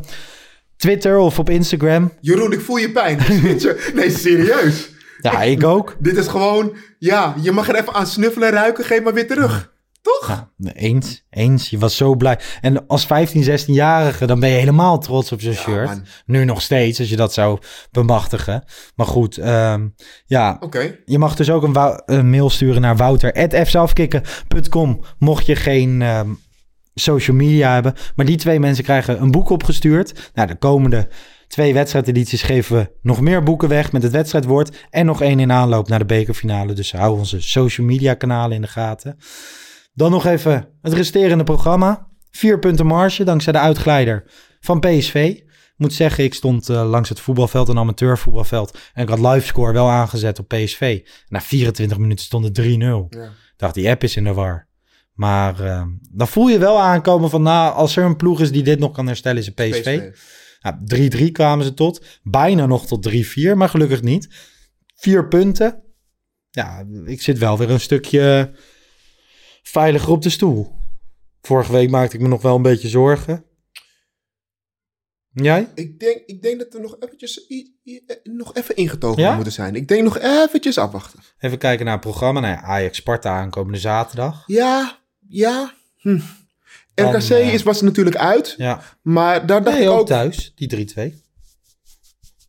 [0.78, 2.14] Twitter of op Instagram.
[2.22, 3.18] Jeroen, ik voel je pijn.
[3.96, 4.96] nee, serieus.
[5.22, 5.96] Ja, ik ook.
[6.00, 9.28] Dit is gewoon, ja, je mag er even aan snuffelen en ruiken, geef maar weer
[9.28, 9.76] terug.
[10.02, 10.48] Toch?
[10.58, 11.70] Ja, eens, eens.
[11.70, 12.40] Je was zo blij.
[12.62, 15.86] En als 15, 16-jarige, dan ben je helemaal trots op zo'n shirt.
[15.86, 16.06] man.
[16.26, 17.60] Nu nog steeds, als je dat zou
[17.92, 18.64] bemachtigen.
[18.96, 19.88] Maar goed, ehm,
[20.26, 20.58] ja.
[20.60, 20.98] Oké.
[21.06, 21.64] Je mag dus ook
[22.06, 26.30] een mail sturen naar wouter.fzelfkikken.com mocht je geen ehm,
[26.94, 27.94] social media hebben.
[28.16, 30.32] Maar die twee mensen krijgen een boek opgestuurd.
[30.34, 31.08] Nou, de komende
[31.48, 34.88] twee wedstrijdedities geven we nog meer boeken weg met het wedstrijdwoord.
[34.90, 36.74] En nog één in aanloop naar de bekerfinale.
[36.74, 39.18] Dus hou onze social media kanalen in de gaten.
[39.94, 42.08] Dan nog even het resterende programma.
[42.32, 44.24] Vier punten marge dankzij de uitglijder
[44.60, 45.40] van PSV.
[45.76, 48.78] Moet zeggen, ik stond eh, langs het voetbalveld, een amateurvoetbalveld.
[48.94, 51.02] En ik had livescore wel aangezet op PSV.
[51.28, 52.64] Na 24 minuten stond het 3-0.
[52.64, 53.08] Ja.
[53.58, 54.68] Dacht, die app is in de war.
[55.14, 58.64] Maar eh, dan voel je wel aankomen van, nou, als er een ploeg is die
[58.64, 60.10] dit nog kan herstellen, is het PSV.
[60.96, 62.06] 3-3 kwamen ze tot.
[62.24, 64.30] Bijna nog tot 3-4, maar gelukkig niet.
[64.96, 65.84] Vier punten.
[66.50, 68.52] Ja, ik zit wel weer een stukje
[69.64, 70.76] veiliger op de stoel.
[71.42, 73.46] Vorige week maakte ik me nog wel een beetje zorgen.
[75.32, 75.72] Jij?
[75.76, 77.66] Ik denk, ik denk dat we nog eventjes eh,
[78.24, 79.36] nog even ingetogen Ja?
[79.36, 79.76] moeten zijn.
[79.76, 81.20] Ik denk nog eventjes afwachten.
[81.40, 82.40] Even kijken naar het programma.
[82.40, 84.44] Nou ja, Ajax Sparta aankomende zaterdag.
[84.48, 85.74] Ja, ja.
[85.98, 86.20] Hm.
[87.02, 88.54] RKC eh, is, was er natuurlijk uit.
[88.58, 88.82] Ja.
[89.02, 90.08] Maar daar dacht Nee, ik ook ook...
[90.08, 90.52] thuis.
[90.56, 91.02] Die 3-2.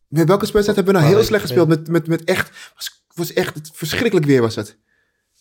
[0.07, 1.67] Met welke wedstrijd hebben we nou heel slecht gespeeld?
[1.67, 2.71] Met, met, met echt...
[2.75, 4.77] Was, was echt het verschrikkelijk weer was het.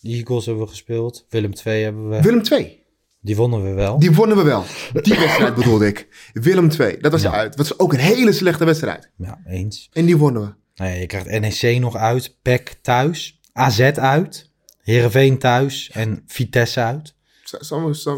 [0.00, 1.26] De Eagles hebben we gespeeld.
[1.28, 2.22] Willem 2 hebben we.
[2.22, 2.82] Willem 2.
[3.20, 3.98] Die wonnen we wel.
[3.98, 4.64] Die wonnen we wel.
[5.02, 6.08] Die wedstrijd bedoelde ik.
[6.32, 6.98] Willem 2.
[6.98, 7.30] Dat was Ja.
[7.32, 7.56] uit.
[7.56, 9.10] Dat was ook een hele slechte wedstrijd.
[9.16, 9.88] Ja, eens.
[9.92, 10.54] En die wonnen we.
[10.84, 12.36] Ja, je krijgt NEC nog uit.
[12.42, 13.40] PEC thuis.
[13.52, 14.50] AZ uit.
[14.82, 15.90] Heerenveen thuis.
[15.92, 17.14] En Vitesse uit.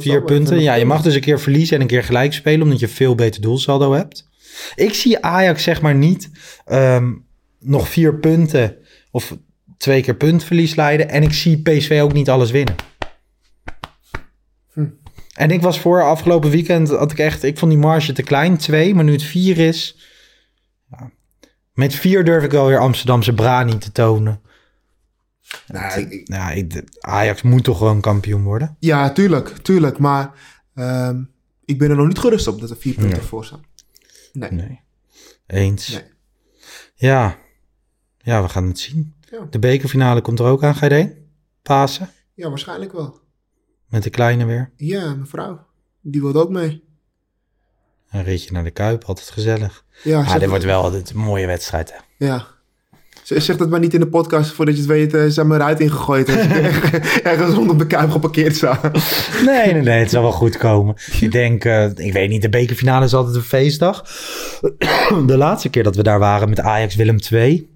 [0.01, 0.61] Vier punten.
[0.61, 2.62] Ja, je mag dus een keer verliezen en een keer gelijk spelen.
[2.62, 4.28] Omdat je veel beter doelsaldo hebt.
[4.74, 6.31] Ik zie Ajax zeg maar niet
[6.64, 7.12] ehm,
[7.59, 8.76] nog vier punten.
[9.11, 9.37] Of
[9.76, 11.09] twee keer puntverlies leiden.
[11.09, 12.74] En ik zie PSV ook niet alles winnen.
[14.72, 14.87] Hm.
[15.35, 18.57] En ik was voor afgelopen weekend, had ik echt, ik vond die marge te klein,
[18.57, 19.97] twee, maar nu het vier is,
[20.91, 21.11] ja.
[21.74, 24.41] met vier durf ik wel weer Amsterdamse brani te tonen.
[25.67, 28.77] Nou, ik- ik, Ajax moet toch gewoon kampioen worden.
[28.79, 29.49] Ja, tuurlijk.
[29.49, 29.99] Tuurlijk.
[29.99, 30.33] Maar
[30.75, 31.23] ehm,
[31.65, 33.27] ik ben er nog niet gerust op dat er vier punten Nee.
[33.27, 33.65] voor staan.
[34.33, 34.51] Nee.
[34.51, 34.81] Nee.
[35.47, 35.89] Eens.
[35.89, 36.03] Nee.
[36.95, 37.39] Ja.
[38.19, 39.15] Ja, we gaan het zien.
[39.31, 39.47] Ja.
[39.51, 41.27] De bekerfinale komt er ook aan, ga je erheen?
[41.63, 42.11] Pasen?
[42.35, 43.21] Ja, waarschijnlijk wel.
[43.89, 44.73] Met de kleine weer.
[44.77, 45.67] Ja, mijn vrouw.
[46.01, 46.85] Die wilde ook mee.
[48.11, 49.85] Een ritje naar de Kuip, altijd gezellig.
[50.03, 51.93] Ja, zeg- dit wordt wel altijd een mooie wedstrijd.
[51.93, 52.27] Hè?
[52.27, 52.47] Ja.
[53.37, 55.81] Zeg dat maar niet in de podcast, voordat je het weet, eh, zijn mijn ruit
[55.81, 56.28] ingegooid.
[57.22, 58.81] Ergens rondom de kuip geparkeerd sta.
[59.45, 60.95] Nee, nee, nee, het zal wel goed komen.
[61.20, 64.05] Ik denk, eh, ik weet niet, de bekerfinale is altijd een feestdag.
[65.26, 67.70] De laatste keer dat we daar waren met Ajax Willem II,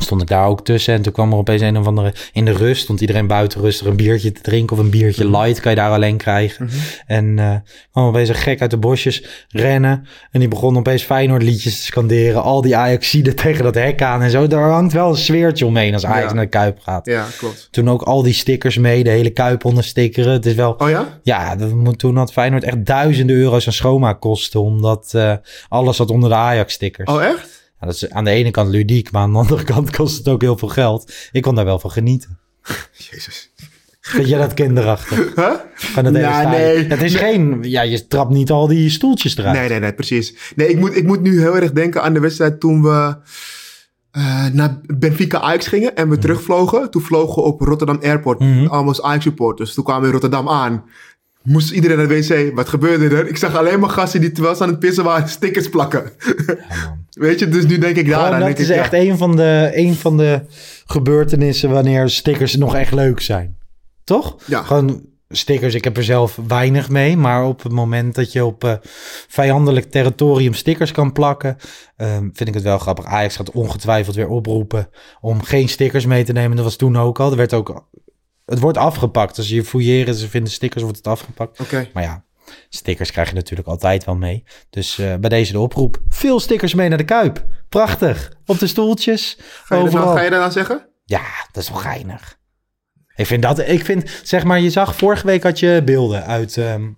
[0.00, 0.94] stond ik daar ook tussen.
[0.94, 3.86] En toen kwam er opeens een of andere, in de rust, stond iedereen buiten rustig
[3.86, 6.68] een biertje te drinken of een biertje light, kan je daar alleen krijgen.
[7.06, 7.54] En eh
[7.92, 10.06] kwam opeens een gek uit de bosjes rennen.
[10.30, 12.42] En die begon opeens Feyenoord liedjes te scanderen.
[12.42, 14.46] Al die Ajaxiden tegen dat hek aan en zo.
[14.46, 16.32] Daar hangt wel een sfeertje omheen als Ajax Ja.
[16.34, 17.06] naar de Kuip gaat.
[17.06, 17.68] Ja, klopt.
[17.70, 20.32] Toen ook al die stickers mee, de hele Kuip onderstickeren.
[20.32, 20.74] Het is wel...
[20.78, 21.18] Oh ja?
[21.22, 24.60] Ja, dat toen had Feyenoord echt duizenden euro's aan schoonmaakkosten.
[24.62, 25.32] Omdat eh,
[25.68, 27.10] alles zat onder de Ajax-stickers.
[27.10, 27.61] Oh echt?
[27.82, 30.28] Ja, dat is aan de ene kant ludiek, maar aan de andere kant kost het
[30.28, 31.12] ook heel veel geld.
[31.32, 32.38] Ik kon daar wel van genieten.
[33.10, 33.50] Jezus.
[34.00, 35.34] Vind jij dat kinderachtig?
[35.34, 35.52] Huh?
[35.74, 36.84] Van het Ja, nee.
[36.84, 37.58] Het is geen...
[37.62, 39.58] Ja, je trapt niet al die stoeltjes eruit.
[39.58, 40.34] Nee, nee, nee, precies.
[40.56, 43.16] Nee, ik moet, ik moet nu heel erg denken aan de wedstrijd toen we
[44.10, 46.90] eh, naar Benfica Ajax gingen en we terugvlogen.
[46.90, 49.74] Toen vlogen we op Rotterdam Airport, allemaal als Ajax supporters.
[49.74, 50.84] Toen kwamen we in Rotterdam aan.
[51.42, 52.54] Moest iedereen naar de wc.
[52.54, 53.28] Wat gebeurde er?
[53.28, 56.12] Ik zag alleen maar gasten die terwijl ze aan het pissen waren stickers plakken.
[57.10, 58.98] Weet je, dus nu denk ik daar dat is ik, echt ja.
[58.98, 60.40] een van, de, een van de
[60.84, 63.56] gebeurtenissen wanneer stickers nog echt leuk zijn.
[64.04, 64.36] Toch?
[64.46, 64.62] Ja.
[64.62, 67.16] Gewoon stickers, ik heb er zelf weinig mee.
[67.16, 68.74] Maar op het moment dat je op eh,
[69.28, 71.56] vijandelijk territorium stickers kan plakken...
[71.96, 73.04] ehm, vind ik het wel grappig.
[73.04, 74.88] Ajax gaat ongetwijfeld weer oproepen
[75.20, 76.56] om geen stickers mee te nemen.
[76.56, 77.30] Dat was toen ook al.
[77.30, 77.86] Er werd ook...
[78.44, 79.38] Het wordt afgepakt.
[79.38, 81.60] Als je fouilleren, ze vinden stickers, wordt het afgepakt.
[81.60, 81.88] Oké.
[81.92, 82.24] Maar ja,
[82.68, 84.44] stickers krijg je natuurlijk altijd wel mee.
[84.70, 86.00] Dus eh, bij deze de oproep.
[86.08, 87.44] Veel stickers mee naar de Kuip.
[87.68, 88.32] Prachtig.
[88.46, 89.38] Op de stoeltjes.
[89.64, 90.14] Ga je, overal.
[90.14, 90.88] ga je dat nou zeggen?
[91.04, 92.40] Ja, dat is wel geinig.
[93.14, 96.56] Ik vind dat, ik vind, zeg maar, je zag vorige week had je beelden uit,
[96.56, 96.88] ehm,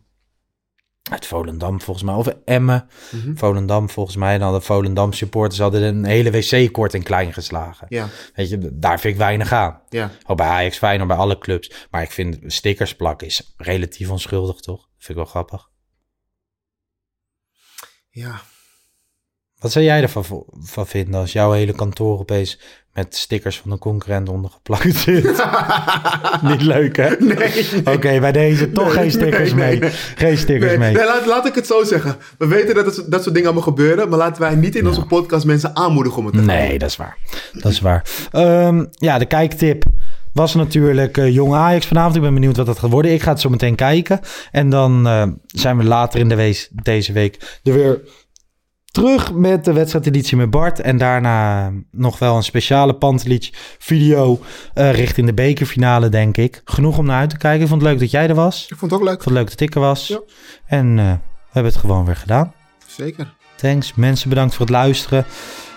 [1.10, 2.88] uit Volendam volgens mij, of Emmen.
[3.10, 3.36] Mhm.
[3.36, 7.86] Volendam volgens mij, en hadden Volendam supporters hadden een hele wc kort en klein geslagen.
[7.90, 8.08] Ja.
[8.34, 9.80] Weet je, daar vind ik weinig aan.
[9.88, 10.10] Ja.
[10.26, 11.86] Ook bij Ajax, Feyenoord, bij alle clubs.
[11.90, 14.88] Maar ik vind stickers plakken is relatief onschuldig, toch?
[14.96, 15.70] Vind ik wel grappig.
[18.10, 18.40] Ja.
[19.58, 22.58] Wat zou jij ervan van vinden als jouw hele kantoor opeens
[22.94, 25.24] met stickers van een concurrent ondergeplakt zit?
[26.42, 27.10] Niet leuk, hè?
[27.18, 27.66] Nee.
[27.94, 29.90] Oké, bij deze toch geen stickers nee, mee.
[29.90, 30.94] Geen stickers mee.
[30.94, 32.16] laat, laat ik het zo zeggen.
[32.38, 35.06] We weten dat het, dat soort dingen allemaal gebeuren, maar laten wij niet in onze
[35.06, 37.16] podcast mensen aanmoedigen om het te gaan Nee, dat is waar.
[37.52, 38.04] Dat is waar.
[38.30, 39.84] Ehm, ja, de kijktip
[40.34, 42.16] was natuurlijk eh Jong Ajax vanavond.
[42.16, 43.12] Ik ben benieuwd wat dat gaat worden.
[43.12, 44.20] Ik ga het zo meteen kijken.
[44.50, 48.00] En dan eh, zijn we later in de wees, deze week er weer
[48.94, 50.80] terug met de wedstrijdeditie met Bart.
[50.80, 54.40] En daarna nog wel een speciale Pantelic video
[54.74, 56.60] eh, richting de bekerfinale, denk ik.
[56.64, 57.62] Genoeg om naar uit te kijken.
[57.62, 58.66] Ik vond het leuk dat jij er was.
[58.68, 59.16] Ik vond het ook leuk.
[59.16, 60.08] Ik vond het leuk dat ik er was.
[60.08, 60.20] Ja.
[60.66, 62.52] En eh, we hebben het gewoon weer gedaan.
[62.86, 63.34] Zeker.
[63.56, 63.94] Thanks.
[63.94, 65.24] Mensen, bedankt voor het luisteren.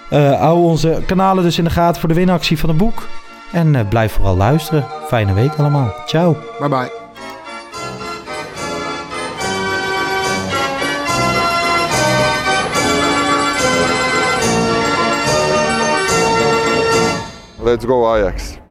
[0.09, 3.07] Eh hou onze kanalen dus in de gaten voor de winactie van het boek.
[3.51, 4.86] En blijf vooral luisteren.
[5.07, 5.93] Fijne week allemaal.
[6.05, 6.38] Ciao.
[6.59, 7.06] Bye bye.
[17.68, 18.59] Let's go Ajax.